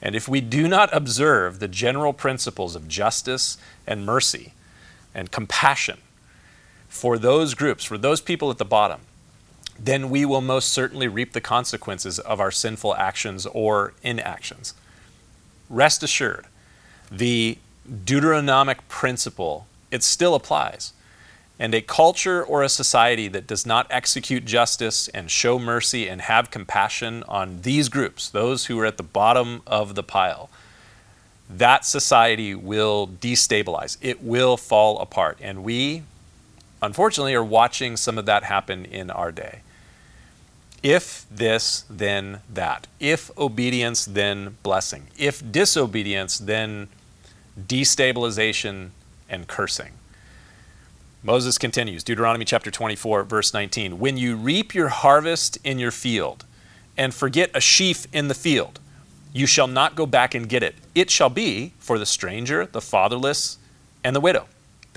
And 0.00 0.14
if 0.14 0.26
we 0.26 0.40
do 0.40 0.66
not 0.66 0.88
observe 0.96 1.58
the 1.58 1.68
general 1.68 2.14
principles 2.14 2.74
of 2.74 2.88
justice 2.88 3.58
and 3.86 4.06
mercy 4.06 4.54
and 5.14 5.30
compassion 5.30 5.98
for 6.88 7.18
those 7.18 7.52
groups, 7.52 7.84
for 7.84 7.98
those 7.98 8.22
people 8.22 8.50
at 8.50 8.56
the 8.56 8.64
bottom, 8.64 9.00
then 9.78 10.10
we 10.10 10.24
will 10.24 10.40
most 10.40 10.70
certainly 10.70 11.06
reap 11.06 11.32
the 11.32 11.40
consequences 11.40 12.18
of 12.18 12.40
our 12.40 12.50
sinful 12.50 12.96
actions 12.96 13.46
or 13.46 13.94
inactions. 14.02 14.74
Rest 15.70 16.02
assured, 16.02 16.46
the 17.10 17.58
Deuteronomic 17.88 18.78
principle, 18.88 19.66
it 19.90 20.02
still 20.02 20.34
applies. 20.34 20.92
And 21.60 21.74
a 21.74 21.80
culture 21.80 22.44
or 22.44 22.62
a 22.62 22.68
society 22.68 23.26
that 23.28 23.46
does 23.46 23.66
not 23.66 23.86
execute 23.90 24.44
justice 24.44 25.08
and 25.08 25.30
show 25.30 25.58
mercy 25.58 26.08
and 26.08 26.20
have 26.22 26.50
compassion 26.50 27.24
on 27.26 27.62
these 27.62 27.88
groups, 27.88 28.28
those 28.28 28.66
who 28.66 28.78
are 28.78 28.86
at 28.86 28.96
the 28.96 29.02
bottom 29.02 29.62
of 29.66 29.94
the 29.94 30.04
pile, 30.04 30.50
that 31.50 31.84
society 31.84 32.54
will 32.54 33.08
destabilize. 33.08 33.96
It 34.00 34.22
will 34.22 34.56
fall 34.56 35.00
apart. 35.00 35.38
And 35.40 35.64
we, 35.64 36.02
unfortunately, 36.80 37.34
are 37.34 37.44
watching 37.44 37.96
some 37.96 38.18
of 38.18 38.26
that 38.26 38.44
happen 38.44 38.84
in 38.84 39.10
our 39.10 39.32
day. 39.32 39.60
If 40.82 41.26
this, 41.30 41.84
then 41.90 42.40
that. 42.52 42.86
If 43.00 43.36
obedience, 43.36 44.04
then 44.04 44.56
blessing. 44.62 45.08
If 45.16 45.42
disobedience, 45.50 46.38
then 46.38 46.88
destabilization 47.60 48.90
and 49.28 49.48
cursing. 49.48 49.92
Moses 51.22 51.58
continues, 51.58 52.04
Deuteronomy 52.04 52.44
chapter 52.44 52.70
24, 52.70 53.24
verse 53.24 53.52
19. 53.52 53.98
When 53.98 54.16
you 54.16 54.36
reap 54.36 54.72
your 54.74 54.88
harvest 54.88 55.58
in 55.64 55.78
your 55.80 55.90
field 55.90 56.44
and 56.96 57.12
forget 57.12 57.50
a 57.54 57.60
sheaf 57.60 58.06
in 58.12 58.28
the 58.28 58.34
field, 58.34 58.78
you 59.32 59.44
shall 59.46 59.66
not 59.66 59.96
go 59.96 60.06
back 60.06 60.34
and 60.34 60.48
get 60.48 60.62
it. 60.62 60.76
It 60.94 61.10
shall 61.10 61.28
be 61.28 61.74
for 61.78 61.98
the 61.98 62.06
stranger, 62.06 62.66
the 62.66 62.80
fatherless, 62.80 63.58
and 64.04 64.14
the 64.14 64.20
widow. 64.20 64.46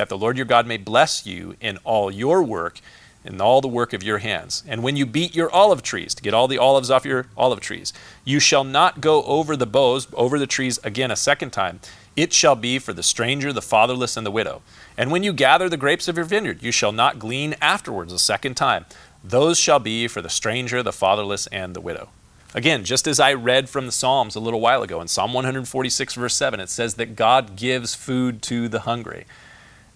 that 0.01 0.09
the 0.09 0.17
Lord 0.17 0.35
your 0.35 0.47
God 0.47 0.65
may 0.65 0.77
bless 0.77 1.27
you 1.27 1.55
in 1.61 1.77
all 1.83 2.09
your 2.09 2.41
work 2.41 2.79
and 3.23 3.41
all 3.41 3.61
the 3.61 3.67
work 3.67 3.93
of 3.93 4.03
your 4.03 4.17
hands. 4.19 4.63
And 4.67 4.83
when 4.83 4.95
you 4.95 5.05
beat 5.05 5.35
your 5.35 5.51
olive 5.51 5.83
trees 5.83 6.15
to 6.15 6.23
get 6.23 6.33
all 6.33 6.47
the 6.47 6.57
olives 6.57 6.89
off 6.89 7.05
your 7.05 7.27
olive 7.37 7.59
trees, 7.59 7.93
you 8.25 8.39
shall 8.39 8.63
not 8.63 9.01
go 9.01 9.23
over 9.23 9.55
the 9.55 9.65
boughs, 9.65 10.07
over 10.13 10.39
the 10.39 10.47
trees 10.47 10.79
again 10.83 11.11
a 11.11 11.15
second 11.15 11.51
time. 11.51 11.79
It 12.15 12.33
shall 12.33 12.55
be 12.55 12.79
for 12.79 12.93
the 12.93 13.03
stranger, 13.03 13.53
the 13.53 13.61
fatherless, 13.61 14.17
and 14.17 14.25
the 14.25 14.31
widow. 14.31 14.61
And 14.97 15.11
when 15.11 15.23
you 15.23 15.31
gather 15.31 15.69
the 15.69 15.77
grapes 15.77 16.07
of 16.07 16.17
your 16.17 16.25
vineyard, 16.25 16.61
you 16.61 16.71
shall 16.71 16.91
not 16.91 17.19
glean 17.19 17.55
afterwards 17.61 18.11
a 18.11 18.19
second 18.19 18.55
time. 18.55 18.85
Those 19.23 19.57
shall 19.57 19.79
be 19.79 20.07
for 20.07 20.21
the 20.21 20.29
stranger, 20.29 20.83
the 20.83 20.91
fatherless, 20.91 21.47
and 21.47 21.75
the 21.75 21.81
widow. 21.81 22.09
Again, 22.53 22.83
just 22.83 23.07
as 23.07 23.19
I 23.19 23.33
read 23.33 23.69
from 23.69 23.85
the 23.85 23.93
Psalms 23.93 24.35
a 24.35 24.41
little 24.41 24.59
while 24.59 24.83
ago, 24.83 24.99
in 24.99 25.07
Psalm 25.07 25.31
146, 25.31 26.15
verse 26.15 26.35
7, 26.35 26.59
it 26.59 26.69
says 26.69 26.95
that 26.95 27.15
God 27.15 27.55
gives 27.55 27.95
food 27.95 28.41
to 28.43 28.67
the 28.67 28.81
hungry. 28.81 29.25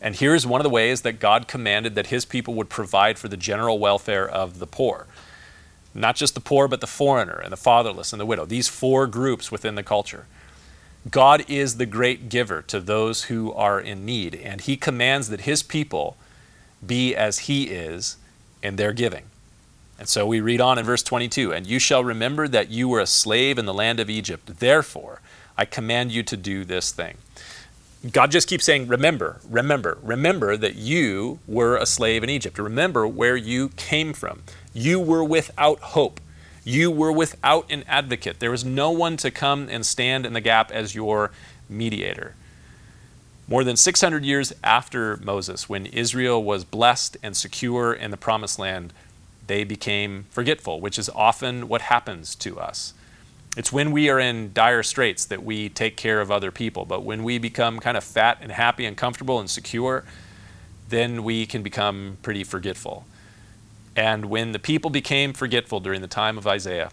And 0.06 0.16
here's 0.16 0.46
one 0.46 0.62
of 0.62 0.64
the 0.64 0.70
ways 0.70 1.02
that 1.02 1.20
God 1.20 1.48
commanded 1.48 1.96
that 1.96 2.08
his 2.08 2.26
people 2.26 2.54
would 2.54 2.70
provide 2.70 3.18
for 3.18 3.28
the 3.28 3.36
general 3.36 3.80
welfare 3.80 4.30
of 4.30 4.60
the 4.60 4.68
poor. 4.68 5.08
Not 5.96 6.16
just 6.16 6.36
the 6.36 6.40
poor, 6.40 6.68
but 6.68 6.80
the 6.80 6.86
foreigner 6.86 7.42
and 7.44 7.52
the 7.52 7.58
fatherless 7.58 8.14
and 8.14 8.20
the 8.20 8.26
widow. 8.28 8.46
These 8.46 8.68
four 8.68 9.08
groups 9.08 9.52
within 9.52 9.74
the 9.74 9.82
culture. 9.82 10.28
God 11.10 11.44
is 11.48 11.78
the 11.78 11.88
great 11.88 12.30
giver 12.30 12.62
to 12.68 12.80
those 12.80 13.24
who 13.24 13.52
are 13.54 13.80
in 13.80 14.06
need, 14.06 14.36
and 14.36 14.62
he 14.62 14.78
commands 14.78 15.30
that 15.30 15.42
his 15.42 15.64
people 15.64 16.18
be 16.86 17.16
as 17.16 17.40
he 17.40 17.64
is 17.64 18.18
in 18.62 18.76
their 18.76 18.94
giving. 18.94 19.24
And 19.98 20.08
so 20.08 20.28
we 20.28 20.40
read 20.40 20.62
on 20.62 20.78
in 20.78 20.86
verse 20.86 21.02
22 21.02 21.52
And 21.52 21.66
you 21.66 21.80
shall 21.80 22.04
remember 22.04 22.48
that 22.48 22.70
you 22.70 22.88
were 22.88 23.00
a 23.00 23.08
slave 23.08 23.58
in 23.58 23.66
the 23.66 23.74
land 23.74 24.00
of 24.00 24.12
Egypt. 24.12 24.60
Therefore, 24.60 25.22
I 25.58 25.66
command 25.66 26.12
you 26.12 26.22
to 26.22 26.38
do 26.38 26.64
this 26.64 26.92
thing. 26.92 27.18
God 28.12 28.32
just 28.32 28.48
keeps 28.48 28.66
saying, 28.66 28.88
Remember, 28.88 29.40
remember, 29.50 29.98
remember 30.04 30.58
that 30.58 30.76
you 30.76 31.40
were 31.48 31.78
a 31.78 31.86
slave 31.86 32.24
in 32.24 32.30
Egypt. 32.30 32.60
Remember 32.60 33.08
where 33.08 33.36
you 33.36 33.70
came 33.70 34.14
from. 34.14 34.44
You 34.74 35.00
were 35.00 35.24
without 35.24 35.80
hope. 35.80 36.20
You 36.64 36.92
were 36.92 37.12
without 37.12 37.72
an 37.72 37.84
advocate. 37.88 38.40
There 38.40 38.52
was 38.52 38.66
no 38.66 38.92
one 38.92 39.18
to 39.18 39.32
come 39.32 39.70
and 39.70 39.86
stand 39.86 40.26
in 40.26 40.34
the 40.34 40.42
gap 40.42 40.72
as 40.72 40.96
your 40.96 41.32
mediator. 41.70 42.36
More 43.48 43.64
than 43.64 43.78
600 43.78 44.26
years 44.26 44.52
after 44.64 45.18
Moses, 45.18 45.70
when 45.70 45.86
Israel 45.86 46.44
was 46.44 46.64
blessed 46.64 47.18
and 47.22 47.38
secure 47.38 47.94
in 47.94 48.10
the 48.10 48.18
promised 48.18 48.58
land, 48.58 48.92
they 49.46 49.64
became 49.64 50.26
forgetful, 50.32 50.82
which 50.82 50.98
is 50.98 51.10
often 51.10 51.68
what 51.68 51.82
happens 51.82 52.34
to 52.36 52.60
us. 52.60 52.94
It's 53.56 53.72
when 53.72 53.92
we 53.92 54.10
are 54.10 54.20
in 54.20 54.52
dire 54.54 54.84
straits 54.84 55.26
that 55.26 55.44
we 55.44 55.70
take 55.70 55.96
care 55.96 56.20
of 56.20 56.30
other 56.30 56.52
people. 56.52 56.86
But 56.86 57.04
when 57.04 57.24
we 57.24 57.38
become 57.38 57.80
kind 57.80 57.96
of 57.96 58.04
fat 58.04 58.40
and 58.42 58.52
happy 58.52 58.86
and 58.86 58.98
comfortable 58.98 59.40
and 59.40 59.50
secure, 59.50 60.04
then 60.90 61.24
we 61.24 61.46
can 61.46 61.64
become 61.64 62.18
pretty 62.22 62.44
forgetful. 62.44 63.06
And 63.96 64.26
when 64.26 64.52
the 64.52 64.60
people 64.60 64.90
became 64.90 65.32
forgetful 65.32 65.80
during 65.80 66.02
the 66.02 66.08
time 66.08 66.38
of 66.38 66.46
Isaiah, 66.46 66.92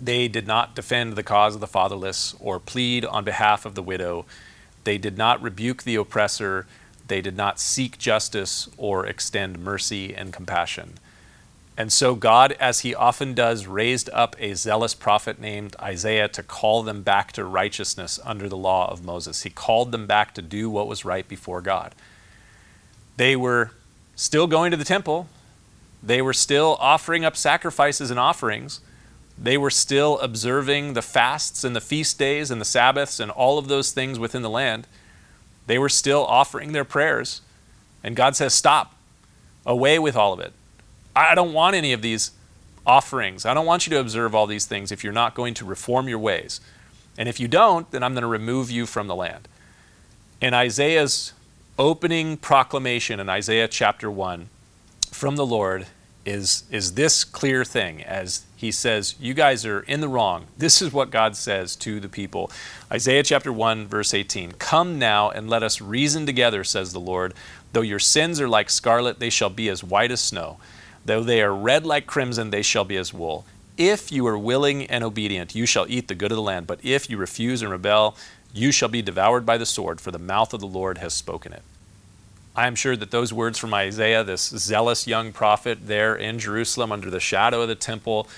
they 0.00 0.26
did 0.26 0.46
not 0.46 0.74
defend 0.74 1.14
the 1.14 1.22
cause 1.22 1.54
of 1.54 1.60
the 1.60 1.66
fatherless 1.66 2.34
or 2.40 2.58
plead 2.58 3.04
on 3.04 3.24
behalf 3.24 3.66
of 3.66 3.74
the 3.74 3.82
widow. 3.82 4.24
They 4.84 4.98
did 4.98 5.18
not 5.18 5.42
rebuke 5.42 5.82
the 5.82 5.96
oppressor. 5.96 6.66
They 7.06 7.20
did 7.20 7.36
not 7.36 7.60
seek 7.60 7.98
justice 7.98 8.68
or 8.78 9.06
extend 9.06 9.58
mercy 9.58 10.14
and 10.14 10.32
compassion. 10.32 10.98
And 11.76 11.92
so 11.92 12.14
God, 12.14 12.52
as 12.60 12.80
he 12.80 12.94
often 12.94 13.34
does, 13.34 13.66
raised 13.66 14.08
up 14.12 14.36
a 14.38 14.54
zealous 14.54 14.94
prophet 14.94 15.40
named 15.40 15.74
Isaiah 15.80 16.28
to 16.28 16.42
call 16.42 16.84
them 16.84 17.02
back 17.02 17.32
to 17.32 17.44
righteousness 17.44 18.20
under 18.24 18.48
the 18.48 18.56
law 18.56 18.90
of 18.90 19.04
Moses. 19.04 19.42
He 19.42 19.50
called 19.50 19.90
them 19.90 20.06
back 20.06 20.34
to 20.34 20.42
do 20.42 20.70
what 20.70 20.86
was 20.86 21.04
right 21.04 21.26
before 21.26 21.60
God. 21.60 21.94
They 23.16 23.34
were 23.34 23.72
still 24.14 24.46
going 24.46 24.70
to 24.70 24.76
the 24.76 24.84
temple, 24.84 25.28
they 26.02 26.20
were 26.20 26.34
still 26.34 26.76
offering 26.80 27.24
up 27.24 27.36
sacrifices 27.36 28.10
and 28.10 28.20
offerings. 28.20 28.80
They 29.36 29.56
were 29.56 29.70
still 29.70 30.20
observing 30.20 30.92
the 30.92 31.02
fasts 31.02 31.64
and 31.64 31.74
the 31.74 31.80
feast 31.80 32.18
days 32.18 32.52
and 32.52 32.60
the 32.60 32.64
Sabbaths 32.64 33.18
and 33.18 33.32
all 33.32 33.58
of 33.58 33.66
those 33.66 33.90
things 33.90 34.18
within 34.18 34.42
the 34.42 34.50
land. 34.50 34.86
They 35.66 35.78
were 35.78 35.88
still 35.88 36.24
offering 36.26 36.70
their 36.70 36.84
prayers. 36.84 37.40
And 38.04 38.14
God 38.14 38.36
says, 38.36 38.54
Stop, 38.54 38.94
away 39.66 39.98
with 39.98 40.14
all 40.14 40.32
of 40.32 40.40
it. 40.40 40.52
I 41.16 41.34
don't 41.34 41.52
want 41.52 41.76
any 41.76 41.92
of 41.92 42.02
these 42.02 42.32
offerings. 42.86 43.46
I 43.46 43.54
don't 43.54 43.66
want 43.66 43.86
you 43.86 43.90
to 43.90 44.00
observe 44.00 44.34
all 44.34 44.46
these 44.46 44.66
things 44.66 44.92
if 44.92 45.04
you're 45.04 45.12
not 45.12 45.34
going 45.34 45.54
to 45.54 45.64
reform 45.64 46.08
your 46.08 46.18
ways. 46.18 46.60
And 47.16 47.28
if 47.28 47.38
you 47.38 47.48
don't, 47.48 47.90
then 47.90 48.02
I'm 48.02 48.12
going 48.12 48.22
to 48.22 48.28
remove 48.28 48.70
you 48.70 48.86
from 48.86 49.06
the 49.06 49.14
land. 49.14 49.48
And 50.40 50.54
Isaiah's 50.54 51.32
opening 51.78 52.36
proclamation 52.36 53.20
in 53.20 53.28
Isaiah 53.28 53.68
chapter 53.68 54.10
1 54.10 54.48
from 55.10 55.36
the 55.36 55.46
Lord 55.46 55.86
is, 56.24 56.64
is 56.70 56.94
this 56.94 57.24
clear 57.24 57.64
thing 57.64 58.02
as 58.02 58.44
he 58.56 58.72
says, 58.72 59.14
You 59.20 59.34
guys 59.34 59.64
are 59.66 59.80
in 59.80 60.00
the 60.00 60.08
wrong. 60.08 60.46
This 60.56 60.80
is 60.80 60.92
what 60.92 61.10
God 61.10 61.36
says 61.36 61.76
to 61.76 62.00
the 62.00 62.08
people. 62.08 62.50
Isaiah 62.90 63.22
chapter 63.22 63.52
1, 63.52 63.86
verse 63.86 64.14
18 64.14 64.52
Come 64.52 64.98
now 64.98 65.30
and 65.30 65.48
let 65.48 65.62
us 65.62 65.80
reason 65.80 66.26
together, 66.26 66.64
says 66.64 66.92
the 66.92 67.00
Lord. 67.00 67.34
Though 67.72 67.82
your 67.82 67.98
sins 67.98 68.40
are 68.40 68.48
like 68.48 68.70
scarlet, 68.70 69.18
they 69.18 69.30
shall 69.30 69.50
be 69.50 69.68
as 69.68 69.84
white 69.84 70.12
as 70.12 70.20
snow. 70.20 70.58
Though 71.04 71.22
they 71.22 71.42
are 71.42 71.54
red 71.54 71.84
like 71.84 72.06
crimson, 72.06 72.50
they 72.50 72.62
shall 72.62 72.84
be 72.84 72.96
as 72.96 73.12
wool. 73.12 73.44
If 73.76 74.12
you 74.12 74.26
are 74.26 74.38
willing 74.38 74.86
and 74.86 75.02
obedient, 75.02 75.54
you 75.54 75.66
shall 75.66 75.86
eat 75.88 76.08
the 76.08 76.14
good 76.14 76.32
of 76.32 76.36
the 76.36 76.42
land. 76.42 76.66
But 76.66 76.80
if 76.82 77.10
you 77.10 77.16
refuse 77.16 77.60
and 77.60 77.70
rebel, 77.70 78.16
you 78.52 78.70
shall 78.70 78.88
be 78.88 79.02
devoured 79.02 79.44
by 79.44 79.58
the 79.58 79.66
sword, 79.66 80.00
for 80.00 80.10
the 80.10 80.18
mouth 80.18 80.54
of 80.54 80.60
the 80.60 80.66
Lord 80.66 80.98
has 80.98 81.12
spoken 81.12 81.52
it. 81.52 81.62
I 82.56 82.68
am 82.68 82.76
sure 82.76 82.94
that 82.94 83.10
those 83.10 83.32
words 83.32 83.58
from 83.58 83.74
Isaiah, 83.74 84.22
this 84.22 84.48
zealous 84.48 85.08
young 85.08 85.32
prophet 85.32 85.86
there 85.88 86.14
in 86.14 86.38
Jerusalem 86.38 86.92
under 86.92 87.10
the 87.10 87.18
shadow 87.18 87.62
of 87.62 87.68
the 87.68 87.74
temple, 87.74 88.28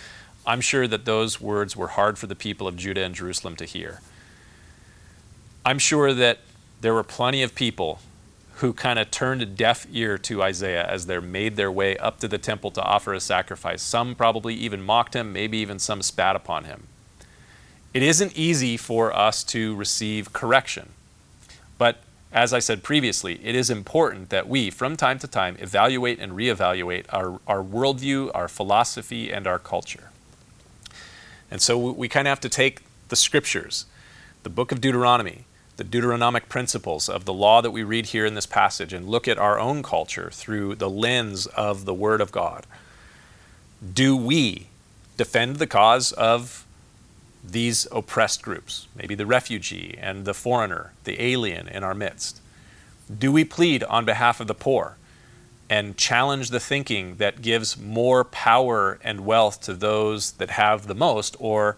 I'm 0.47 0.63
sure 0.63 0.89
that 0.89 1.05
those 1.05 1.39
words 1.39 1.77
were 1.77 1.89
hard 1.89 2.19
for 2.19 2.27
the 2.27 2.35
people 2.35 2.67
of 2.67 2.77
Judah 2.77 3.03
and 3.03 3.15
Jerusalem 3.15 3.57
to 3.57 3.67
hear. 3.67 4.01
I'm 5.67 5.79
sure 5.79 6.15
that 6.15 6.39
there 6.81 6.95
were 6.95 7.03
plenty 7.03 7.43
of 7.43 7.55
people 7.55 8.01
who 8.57 8.73
kind 8.73 8.99
of 8.99 9.11
turned 9.11 9.43
a 9.43 9.47
deaf 9.47 9.87
ear 9.93 10.17
to 10.17 10.43
Isaiah 10.43 10.87
as 10.87 11.07
they 11.07 11.19
made 11.21 11.57
their 11.57 11.71
way 11.71 11.97
up 11.99 12.19
to 12.21 12.29
the 12.29 12.39
temple 12.39 12.71
to 12.71 12.83
offer 12.83 13.13
a 13.13 13.21
sacrifice. 13.21 13.83
Some 13.83 14.15
probably 14.15 14.55
even 14.55 14.83
mocked 14.83 15.15
him, 15.15 15.31
maybe 15.33 15.59
even 15.59 15.79
some 15.79 16.01
spat 16.01 16.37
upon 16.37 16.65
him. 16.65 16.85
It 17.93 18.03
isn't 18.03 18.35
easy 18.35 18.79
for 18.79 19.15
us 19.15 19.45
to 19.45 19.75
receive 19.77 20.33
correction. 20.33 20.91
But 21.77 21.99
as 22.33 22.55
I 22.55 22.59
said 22.59 22.83
previously, 22.83 23.39
it 23.45 23.55
is 23.55 23.69
important 23.69 24.31
that 24.31 24.49
we, 24.49 24.71
from 24.71 24.97
time 24.97 25.19
to 25.19 25.29
time, 25.29 25.57
evaluate 25.59 26.19
and 26.19 26.33
reevaluate 26.33 27.05
our, 27.11 27.39
our 27.47 27.63
worldview, 27.63 28.31
our 28.35 28.49
philosophy, 28.49 29.31
and 29.31 29.47
our 29.47 29.59
culture. 29.59 30.11
And 31.51 31.61
so 31.61 31.77
we, 31.79 31.93
we 31.93 32.09
kind 32.09 32.27
of 32.27 32.31
have 32.31 32.41
to 32.41 32.49
take 32.49 32.81
the 33.09 33.17
scriptures, 33.17 33.85
the 34.45 34.51
book 34.51 34.73
of 34.73 34.81
Deuteronomy, 34.81 35.45
the 35.77 35.85
Deuteronomic 35.85 36.49
principles 36.49 37.09
of 37.09 37.25
the 37.25 37.33
law 37.33 37.61
that 37.61 37.71
we 37.71 37.83
read 37.83 38.07
here 38.07 38.25
in 38.25 38.35
this 38.35 38.47
passage 38.47 38.93
and 38.93 39.09
look 39.09 39.29
at 39.29 39.39
our 39.39 39.59
own 39.59 39.83
culture 39.83 40.31
through 40.31 40.75
the 40.75 40.89
lens 40.89 41.47
of 41.47 41.85
the 41.85 41.95
Word 41.95 42.21
of 42.21 42.33
God. 42.33 42.67
Do 43.93 44.17
we 44.17 44.69
defend 45.17 45.57
the 45.57 45.67
cause 45.67 46.13
of 46.13 46.67
these 47.45 47.87
oppressed 47.93 48.43
groups, 48.43 48.89
maybe 48.97 49.15
the 49.15 49.27
refugee 49.27 49.97
and 50.01 50.25
the 50.25 50.35
foreigner, 50.35 50.93
the 51.05 51.23
alien 51.23 51.69
in 51.69 51.85
our 51.85 51.95
midst? 51.95 52.41
Do 53.17 53.31
we 53.31 53.45
plead 53.45 53.85
on 53.85 54.05
behalf 54.05 54.41
of 54.41 54.47
the 54.47 54.55
poor 54.55 54.97
and 55.69 55.97
challenge 55.97 56.51
the 56.51 56.61
thinking 56.61 57.17
that 57.17 57.43
gives 57.43 57.79
more 57.79 58.25
power 58.25 58.99
and 59.03 59.27
wealth 59.27 59.61
to 59.63 59.75
those 59.75 60.33
that 60.33 60.51
have 60.51 60.87
the 60.87 60.95
most? 60.95 61.37
Or 61.39 61.77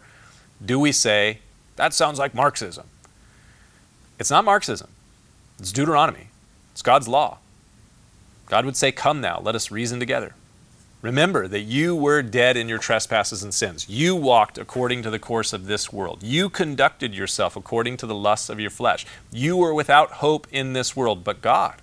do 0.64 0.78
we 0.78 0.92
say, 0.92 1.40
that 1.76 1.94
sounds 1.94 2.18
like 2.18 2.34
Marxism? 2.34 2.86
It's 4.18 4.30
not 4.30 4.44
Marxism, 4.44 4.88
it's 5.58 5.72
Deuteronomy, 5.72 6.28
it's 6.72 6.82
God's 6.82 7.08
law. 7.08 7.38
God 8.46 8.64
would 8.64 8.76
say, 8.76 8.92
Come 8.92 9.20
now, 9.20 9.40
let 9.40 9.54
us 9.54 9.70
reason 9.70 10.00
together. 10.00 10.34
Remember 11.00 11.46
that 11.46 11.60
you 11.60 11.94
were 11.94 12.22
dead 12.22 12.56
in 12.56 12.68
your 12.68 12.78
trespasses 12.78 13.44
and 13.44 13.54
sins. 13.54 13.88
You 13.88 14.16
walked 14.16 14.58
according 14.58 15.04
to 15.04 15.10
the 15.10 15.20
course 15.20 15.52
of 15.52 15.66
this 15.66 15.92
world. 15.92 16.24
You 16.24 16.50
conducted 16.50 17.14
yourself 17.14 17.54
according 17.54 17.98
to 17.98 18.06
the 18.06 18.16
lusts 18.16 18.48
of 18.48 18.58
your 18.58 18.70
flesh. 18.70 19.06
You 19.30 19.56
were 19.56 19.72
without 19.72 20.14
hope 20.14 20.48
in 20.50 20.72
this 20.72 20.96
world, 20.96 21.22
but 21.22 21.40
God, 21.40 21.76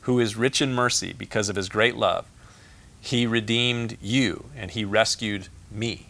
who 0.00 0.18
is 0.18 0.34
rich 0.34 0.60
in 0.60 0.72
mercy 0.72 1.12
because 1.12 1.48
of 1.48 1.54
his 1.54 1.68
great 1.68 1.94
love, 1.94 2.26
he 3.00 3.24
redeemed 3.24 3.96
you 4.02 4.46
and 4.56 4.72
he 4.72 4.84
rescued 4.84 5.46
me 5.70 6.09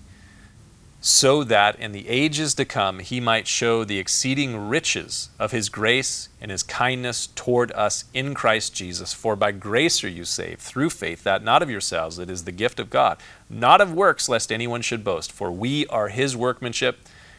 so 1.00 1.42
that 1.42 1.78
in 1.80 1.92
the 1.92 2.08
ages 2.08 2.54
to 2.54 2.64
come 2.64 2.98
he 2.98 3.20
might 3.20 3.46
show 3.46 3.84
the 3.84 3.98
exceeding 3.98 4.68
riches 4.68 5.30
of 5.38 5.50
his 5.50 5.70
grace 5.70 6.28
and 6.40 6.50
his 6.50 6.62
kindness 6.62 7.28
toward 7.28 7.72
us 7.72 8.04
in 8.12 8.34
Christ 8.34 8.74
Jesus. 8.74 9.14
For 9.14 9.34
by 9.34 9.52
grace 9.52 10.04
are 10.04 10.08
you 10.08 10.26
saved, 10.26 10.60
through 10.60 10.90
faith, 10.90 11.24
that 11.24 11.42
not 11.42 11.62
of 11.62 11.70
yourselves, 11.70 12.18
it 12.18 12.28
is 12.28 12.44
the 12.44 12.52
gift 12.52 12.78
of 12.78 12.90
God, 12.90 13.18
not 13.48 13.80
of 13.80 13.94
works, 13.94 14.28
lest 14.28 14.52
anyone 14.52 14.82
should 14.82 15.02
boast. 15.02 15.32
For 15.32 15.50
we 15.50 15.86
are 15.86 16.08
his 16.08 16.36
workmanship, 16.36 16.98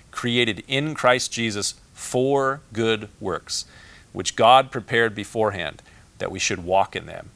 created 0.10 0.64
in 0.68 0.96
Christ 0.96 1.32
Jesus 1.32 1.76
for 1.94 2.62
good 2.74 3.10
works, 3.20 3.66
which 4.12 4.36
God 4.36 4.72
prepared 4.72 5.14
beforehand 5.14 5.84
that 6.18 6.32
we 6.32 6.40
should 6.40 6.64
walk 6.64 6.96
in 6.96 7.06
them. 7.06 7.30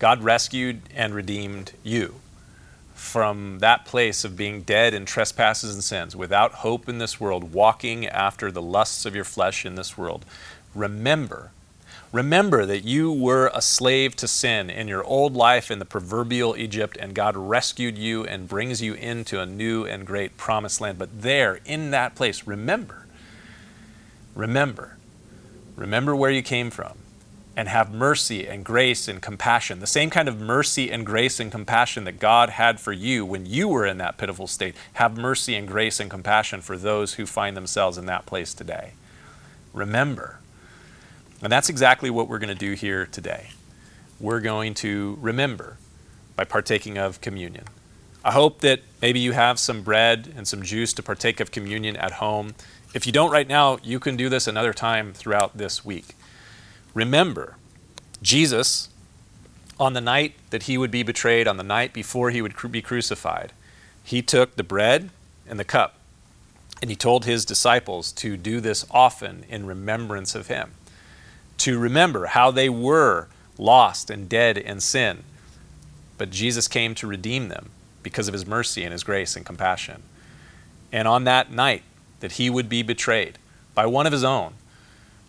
God 0.00 0.22
rescued 0.22 0.82
and 0.94 1.14
redeemed 1.14 1.72
you 1.84 2.16
from 2.94 3.58
that 3.58 3.84
place 3.84 4.24
of 4.24 4.36
being 4.36 4.62
dead 4.62 4.94
in 4.94 5.04
trespasses 5.04 5.74
and 5.74 5.84
sins, 5.84 6.16
without 6.16 6.52
hope 6.54 6.88
in 6.88 6.98
this 6.98 7.20
world, 7.20 7.52
walking 7.52 8.06
after 8.06 8.50
the 8.50 8.62
lusts 8.62 9.04
of 9.04 9.14
your 9.14 9.24
flesh 9.24 9.66
in 9.66 9.74
this 9.74 9.98
world. 9.98 10.24
Remember, 10.74 11.50
remember 12.12 12.64
that 12.64 12.84
you 12.84 13.12
were 13.12 13.50
a 13.52 13.60
slave 13.60 14.14
to 14.16 14.28
sin 14.28 14.70
in 14.70 14.88
your 14.88 15.04
old 15.04 15.34
life 15.34 15.70
in 15.70 15.80
the 15.80 15.84
proverbial 15.84 16.56
Egypt, 16.56 16.96
and 17.00 17.14
God 17.14 17.36
rescued 17.36 17.98
you 17.98 18.24
and 18.24 18.48
brings 18.48 18.80
you 18.80 18.94
into 18.94 19.40
a 19.40 19.46
new 19.46 19.84
and 19.84 20.06
great 20.06 20.36
promised 20.36 20.80
land. 20.80 20.98
But 20.98 21.22
there, 21.22 21.60
in 21.64 21.90
that 21.90 22.14
place, 22.14 22.46
remember, 22.46 23.06
remember, 24.34 24.96
remember 25.76 26.14
where 26.14 26.30
you 26.30 26.42
came 26.42 26.70
from 26.70 26.94
and 27.56 27.68
have 27.68 27.92
mercy 27.92 28.46
and 28.46 28.64
grace 28.64 29.06
and 29.06 29.22
compassion. 29.22 29.78
The 29.78 29.86
same 29.86 30.10
kind 30.10 30.28
of 30.28 30.40
mercy 30.40 30.90
and 30.90 31.06
grace 31.06 31.38
and 31.38 31.52
compassion 31.52 32.04
that 32.04 32.18
God 32.18 32.50
had 32.50 32.80
for 32.80 32.92
you 32.92 33.24
when 33.24 33.46
you 33.46 33.68
were 33.68 33.86
in 33.86 33.98
that 33.98 34.18
pitiful 34.18 34.46
state. 34.46 34.74
Have 34.94 35.16
mercy 35.16 35.54
and 35.54 35.68
grace 35.68 36.00
and 36.00 36.10
compassion 36.10 36.60
for 36.60 36.76
those 36.76 37.14
who 37.14 37.26
find 37.26 37.56
themselves 37.56 37.96
in 37.96 38.06
that 38.06 38.26
place 38.26 38.54
today. 38.54 38.92
Remember. 39.72 40.40
And 41.42 41.52
that's 41.52 41.68
exactly 41.68 42.10
what 42.10 42.28
we're 42.28 42.38
going 42.38 42.48
to 42.48 42.54
do 42.54 42.72
here 42.72 43.06
today. 43.06 43.50
We're 44.18 44.40
going 44.40 44.74
to 44.74 45.18
remember 45.20 45.76
by 46.36 46.44
partaking 46.44 46.98
of 46.98 47.20
communion. 47.20 47.64
I 48.24 48.32
hope 48.32 48.60
that 48.60 48.80
maybe 49.02 49.20
you 49.20 49.32
have 49.32 49.58
some 49.58 49.82
bread 49.82 50.32
and 50.34 50.48
some 50.48 50.62
juice 50.62 50.92
to 50.94 51.02
partake 51.02 51.40
of 51.40 51.50
communion 51.50 51.96
at 51.96 52.12
home. 52.12 52.54
If 52.94 53.06
you 53.06 53.12
don't 53.12 53.30
right 53.30 53.46
now, 53.46 53.78
you 53.82 54.00
can 54.00 54.16
do 54.16 54.28
this 54.28 54.46
another 54.46 54.72
time 54.72 55.12
throughout 55.12 55.58
this 55.58 55.84
week. 55.84 56.14
Remember, 56.94 57.56
Jesus, 58.22 58.88
on 59.78 59.92
the 59.92 60.00
night 60.00 60.34
that 60.50 60.64
he 60.64 60.78
would 60.78 60.90
be 60.90 61.02
betrayed, 61.02 61.48
on 61.48 61.56
the 61.56 61.64
night 61.64 61.92
before 61.92 62.30
he 62.30 62.40
would 62.40 62.54
be 62.70 62.80
crucified, 62.80 63.52
he 64.04 64.22
took 64.22 64.54
the 64.56 64.62
bread 64.62 65.10
and 65.48 65.58
the 65.58 65.64
cup, 65.64 65.98
and 66.80 66.90
he 66.90 66.96
told 66.96 67.24
his 67.24 67.44
disciples 67.44 68.12
to 68.12 68.36
do 68.36 68.60
this 68.60 68.86
often 68.90 69.44
in 69.48 69.66
remembrance 69.66 70.34
of 70.34 70.46
him, 70.46 70.72
to 71.58 71.78
remember 71.78 72.26
how 72.26 72.50
they 72.50 72.68
were 72.68 73.28
lost 73.58 74.10
and 74.10 74.28
dead 74.28 74.56
in 74.56 74.80
sin. 74.80 75.24
But 76.16 76.30
Jesus 76.30 76.68
came 76.68 76.94
to 76.96 77.06
redeem 77.06 77.48
them 77.48 77.70
because 78.02 78.28
of 78.28 78.34
his 78.34 78.46
mercy 78.46 78.84
and 78.84 78.92
his 78.92 79.02
grace 79.02 79.34
and 79.34 79.44
compassion. 79.44 80.02
And 80.92 81.08
on 81.08 81.24
that 81.24 81.50
night 81.50 81.82
that 82.20 82.32
he 82.32 82.48
would 82.48 82.68
be 82.68 82.82
betrayed 82.82 83.38
by 83.74 83.86
one 83.86 84.06
of 84.06 84.12
his 84.12 84.22
own, 84.22 84.54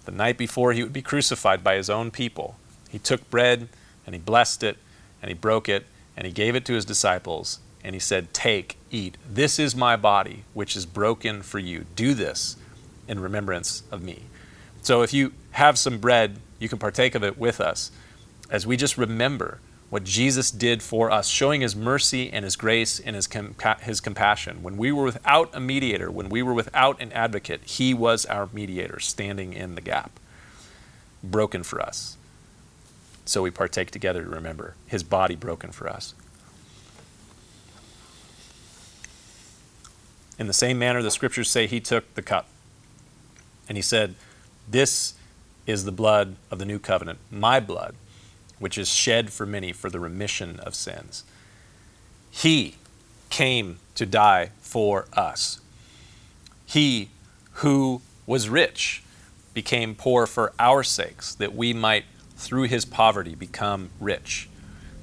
the 0.06 0.12
night 0.12 0.38
before 0.38 0.74
he 0.74 0.84
would 0.84 0.94
be 0.94 1.02
crucified 1.02 1.64
by 1.64 1.76
his 1.76 1.90
own 1.90 2.12
people, 2.12 2.56
he 2.90 3.00
took 3.00 3.30
bread 3.30 3.70
and 4.06 4.16
he 4.16 4.22
blessed 4.22 4.64
it 4.64 4.78
and 5.22 5.30
he 5.30 5.36
broke 5.36 5.68
it 5.68 5.86
and 6.16 6.26
he 6.26 6.34
gave 6.34 6.56
it 6.56 6.66
to 6.66 6.74
his 6.74 6.86
disciples 6.86 7.60
and 7.84 7.94
he 7.94 8.00
said, 8.00 8.34
Take, 8.34 8.78
eat. 8.90 9.18
This 9.30 9.60
is 9.60 9.76
my 9.76 9.96
body, 9.96 10.44
which 10.54 10.76
is 10.76 10.86
broken 10.86 11.42
for 11.42 11.60
you. 11.60 11.86
Do 11.96 12.14
this 12.14 12.56
in 13.08 13.20
remembrance 13.20 13.84
of 13.92 14.02
me. 14.02 14.24
So 14.82 15.02
if 15.02 15.14
you 15.14 15.34
have 15.52 15.78
some 15.78 16.00
bread, 16.00 16.40
you 16.60 16.70
can 16.70 16.80
partake 16.80 17.16
of 17.16 17.24
it 17.24 17.38
with 17.38 17.62
us 17.62 17.92
as 18.50 18.66
we 18.66 18.78
just 18.78 18.98
remember 18.98 19.60
what 19.96 20.04
Jesus 20.04 20.52
did 20.52 20.84
for 20.84 21.10
us, 21.10 21.30
showing 21.30 21.62
his 21.62 21.74
mercy 21.74 22.30
and 22.30 22.44
his 22.44 22.58
grace 22.58 23.00
and 23.00 23.16
his, 23.16 23.30
his 23.80 24.02
compassion. 24.02 24.62
When 24.62 24.76
we 24.76 24.92
were 24.92 25.06
without 25.06 25.50
a 25.54 25.62
mediator, 25.62 26.12
when 26.12 26.28
we 26.28 26.44
were 26.44 26.54
without 26.54 27.02
an 27.02 27.14
advocate, 27.14 27.62
he 27.64 27.94
was 27.94 28.26
our 28.26 28.50
mediator, 28.52 29.00
standing 29.00 29.54
in 29.54 29.76
the 29.76 29.80
gap, 29.80 30.20
broken 31.24 31.64
for 31.64 31.82
us. 31.82 32.18
So 33.24 33.42
we 33.42 33.52
partake 33.52 33.90
together 33.90 34.22
to 34.22 34.30
remember 34.30 34.76
his 34.86 35.02
body 35.02 35.36
broken 35.36 35.72
for 35.72 35.88
us. 35.88 36.14
In 40.38 40.48
the 40.48 40.54
same 40.54 40.78
manner, 40.78 41.02
the 41.02 41.10
scriptures 41.10 41.50
say 41.50 41.68
he 41.68 41.80
took 41.80 42.16
the 42.16 42.22
cup 42.22 42.50
and 43.70 43.78
he 43.78 43.82
said, 43.82 44.16
This 44.70 45.14
is 45.66 45.86
the 45.86 45.94
blood 45.94 46.36
of 46.52 46.60
the 46.60 46.66
new 46.66 46.80
covenant, 46.80 47.20
my 47.32 47.62
blood 47.62 47.96
which 48.60 48.78
is 48.78 48.90
shed 48.90 49.32
for 49.32 49.46
many 49.46 49.72
for 49.72 49.90
the 49.90 50.00
remission 50.00 50.60
of 50.62 50.76
sins. 50.76 51.24
He 52.32 52.76
came 53.30 53.80
to 53.96 54.06
die 54.06 54.52
for 54.60 55.08
us. 55.14 55.60
He 56.66 57.10
who 57.54 58.02
was 58.26 58.50
rich 58.50 59.04
became 59.54 59.96
poor 59.96 60.28
for 60.28 60.54
our 60.60 60.84
sakes, 60.84 61.34
that 61.36 61.56
we 61.56 61.74
might, 61.74 62.06
through 62.36 62.64
his 62.64 62.86
poverty, 62.86 63.36
become 63.36 63.90
rich. 64.00 64.50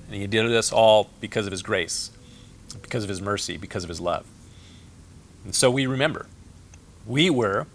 And 0.07 0.15
he 0.15 0.27
did 0.27 0.51
this 0.51 0.71
all 0.73 1.09
because 1.21 1.47
of 1.47 1.53
his 1.53 1.63
grace, 1.63 2.11
because 2.83 3.03
of 3.03 3.09
his 3.09 3.23
mercy, 3.23 3.57
because 3.57 3.83
of 3.83 3.89
his 3.89 4.01
love. 4.01 4.27
And 5.45 5.55
so 5.55 5.71
we 5.71 5.87
remember 5.87 6.27
we 7.07 7.31
were 7.31 7.67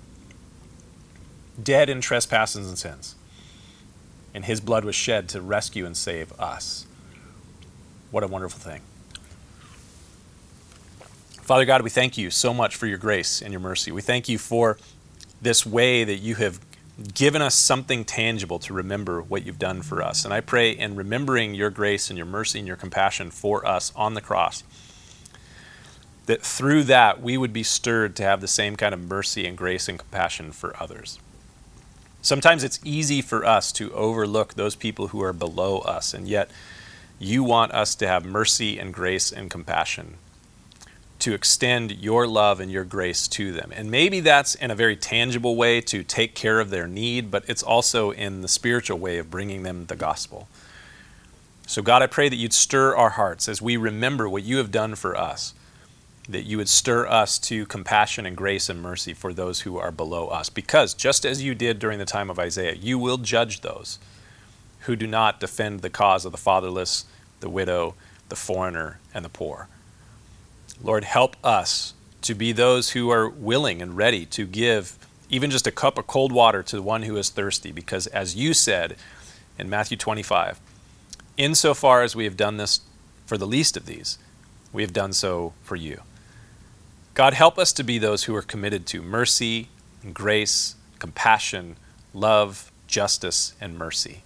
dead 1.61 1.89
in 1.89 1.99
trespasses 1.99 2.67
and 2.67 2.77
sins 2.77 3.15
and 4.33 4.45
his 4.45 4.59
blood 4.59 4.85
was 4.85 4.95
shed 4.95 5.29
to 5.29 5.41
rescue 5.41 5.85
and 5.85 5.95
save 5.95 6.31
us. 6.39 6.85
What 8.11 8.23
a 8.23 8.27
wonderful 8.27 8.59
thing. 8.59 8.81
Father 11.41 11.65
God, 11.65 11.81
we 11.81 11.89
thank 11.89 12.17
you 12.17 12.29
so 12.29 12.53
much 12.53 12.75
for 12.75 12.87
your 12.87 12.97
grace 12.97 13.41
and 13.41 13.53
your 13.53 13.61
mercy. 13.61 13.91
We 13.91 14.01
thank 14.01 14.27
you 14.27 14.37
for 14.37 14.77
this 15.41 15.65
way 15.65 16.03
that 16.03 16.17
you 16.17 16.35
have 16.35 16.59
given 17.13 17.41
us 17.41 17.55
something 17.55 18.03
tangible 18.03 18.59
to 18.59 18.73
remember 18.73 19.21
what 19.21 19.45
you've 19.45 19.59
done 19.59 19.81
for 19.81 20.01
us. 20.01 20.25
And 20.25 20.33
I 20.33 20.41
pray 20.41 20.71
in 20.71 20.95
remembering 20.95 21.53
your 21.53 21.69
grace 21.69 22.09
and 22.09 22.17
your 22.17 22.25
mercy 22.25 22.59
and 22.59 22.67
your 22.67 22.75
compassion 22.75 23.29
for 23.31 23.65
us 23.65 23.93
on 23.95 24.13
the 24.13 24.21
cross, 24.21 24.63
that 26.25 26.41
through 26.41 26.83
that 26.83 27.21
we 27.21 27.37
would 27.37 27.53
be 27.53 27.63
stirred 27.63 28.15
to 28.17 28.23
have 28.23 28.41
the 28.41 28.47
same 28.47 28.75
kind 28.75 28.93
of 28.93 28.99
mercy 28.99 29.45
and 29.45 29.57
grace 29.57 29.87
and 29.87 29.99
compassion 29.99 30.51
for 30.51 30.75
others. 30.81 31.19
Sometimes 32.21 32.63
it's 32.63 32.79
easy 32.83 33.21
for 33.21 33.45
us 33.45 33.71
to 33.73 33.93
overlook 33.93 34.53
those 34.53 34.75
people 34.75 35.09
who 35.09 35.21
are 35.21 35.33
below 35.33 35.79
us, 35.79 36.13
and 36.13 36.27
yet 36.27 36.49
you 37.19 37.43
want 37.43 37.71
us 37.73 37.95
to 37.95 38.07
have 38.07 38.25
mercy 38.25 38.77
and 38.77 38.93
grace 38.93 39.31
and 39.31 39.49
compassion, 39.49 40.15
to 41.19 41.33
extend 41.33 41.91
your 41.91 42.27
love 42.27 42.59
and 42.59 42.71
your 42.71 42.83
grace 42.83 43.27
to 43.27 43.51
them. 43.51 43.71
And 43.75 43.89
maybe 43.89 44.19
that's 44.19 44.55
in 44.55 44.71
a 44.71 44.75
very 44.75 44.95
tangible 44.95 45.55
way 45.55 45.81
to 45.81 46.03
take 46.03 46.35
care 46.35 46.59
of 46.59 46.69
their 46.69 46.87
need, 46.87 47.31
but 47.31 47.43
it's 47.47 47.63
also 47.63 48.11
in 48.11 48.41
the 48.41 48.47
spiritual 48.47 48.99
way 48.99 49.17
of 49.17 49.31
bringing 49.31 49.63
them 49.63 49.85
the 49.85 49.95
gospel. 49.95 50.47
So, 51.65 51.81
God, 51.81 52.01
I 52.01 52.07
pray 52.07 52.29
that 52.29 52.35
you'd 52.35 52.53
stir 52.53 52.95
our 52.95 53.11
hearts 53.11 53.49
as 53.49 53.61
we 53.61 53.77
remember 53.77 54.29
what 54.29 54.43
you 54.43 54.57
have 54.57 54.71
done 54.71 54.95
for 54.95 55.17
us 55.17 55.53
that 56.29 56.43
you 56.43 56.57
would 56.57 56.67
stir 56.67 57.07
us 57.07 57.39
to 57.39 57.65
compassion 57.65 58.25
and 58.25 58.35
grace 58.35 58.69
and 58.69 58.81
mercy 58.81 59.13
for 59.13 59.33
those 59.33 59.61
who 59.61 59.77
are 59.77 59.91
below 59.91 60.27
us. 60.27 60.49
Because 60.49 60.93
just 60.93 61.25
as 61.25 61.41
you 61.41 61.55
did 61.55 61.79
during 61.79 61.99
the 61.99 62.05
time 62.05 62.29
of 62.29 62.37
Isaiah, 62.37 62.75
you 62.75 62.99
will 62.99 63.17
judge 63.17 63.61
those 63.61 63.97
who 64.81 64.95
do 64.95 65.07
not 65.07 65.39
defend 65.39 65.81
the 65.81 65.89
cause 65.89 66.25
of 66.25 66.31
the 66.31 66.37
fatherless, 66.37 67.05
the 67.39 67.49
widow, 67.49 67.95
the 68.29 68.35
foreigner, 68.35 68.99
and 69.13 69.23
the 69.23 69.29
poor. 69.29 69.69
Lord, 70.81 71.05
help 71.05 71.35
us 71.43 71.93
to 72.21 72.35
be 72.35 72.51
those 72.51 72.91
who 72.91 73.09
are 73.09 73.29
willing 73.29 73.81
and 73.81 73.95
ready 73.95 74.25
to 74.25 74.45
give 74.45 74.97
even 75.29 75.49
just 75.49 75.67
a 75.67 75.71
cup 75.71 75.97
of 75.97 76.07
cold 76.07 76.31
water 76.31 76.63
to 76.63 76.75
the 76.75 76.81
one 76.81 77.03
who 77.03 77.17
is 77.17 77.29
thirsty. 77.29 77.71
Because 77.71 78.07
as 78.07 78.35
you 78.35 78.53
said 78.53 78.95
in 79.57 79.69
Matthew 79.69 79.97
25, 79.97 80.59
insofar 81.37 82.03
as 82.03 82.15
we 82.15 82.25
have 82.25 82.37
done 82.37 82.57
this 82.57 82.81
for 83.25 83.37
the 83.37 83.47
least 83.47 83.77
of 83.77 83.85
these, 83.85 84.17
we 84.73 84.81
have 84.81 84.93
done 84.93 85.13
so 85.13 85.53
for 85.63 85.75
you. 85.75 86.01
God, 87.17 87.33
help 87.33 87.57
us 87.57 87.73
to 87.73 87.83
be 87.83 87.97
those 87.97 88.25
who 88.25 88.35
are 88.35 88.43
committed 88.43 88.85
to 88.85 89.01
mercy, 89.01 89.69
grace, 90.13 90.75
compassion, 90.99 91.75
love, 92.13 92.71
justice, 92.85 93.55
and 93.59 93.75
mercy. 93.75 94.21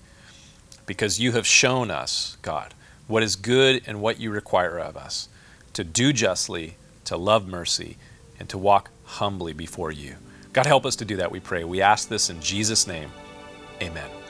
Because 0.86 1.18
you 1.18 1.32
have 1.32 1.48
shown 1.48 1.90
us, 1.90 2.36
God, 2.42 2.74
what 3.08 3.24
is 3.24 3.38
good 3.38 3.82
and 3.88 4.02
what 4.02 4.20
you 4.20 4.30
require 4.30 4.78
of 4.78 4.98
us 4.98 5.30
to 5.72 5.86
do 5.86 6.12
justly, 6.12 6.76
to 7.06 7.16
love 7.16 7.48
mercy, 7.48 7.96
and 8.38 8.50
to 8.50 8.58
walk 8.58 8.90
humbly 9.06 9.54
before 9.54 9.94
you. 9.94 10.18
God, 10.52 10.66
help 10.66 10.86
us 10.86 10.98
to 10.98 11.06
do 11.06 11.16
that, 11.16 11.32
we 11.32 11.40
pray. 11.40 11.64
We 11.64 11.82
ask 11.82 12.10
this 12.10 12.30
in 12.30 12.42
Jesus' 12.42 12.88
name. 12.88 13.10
Amen. 13.82 14.21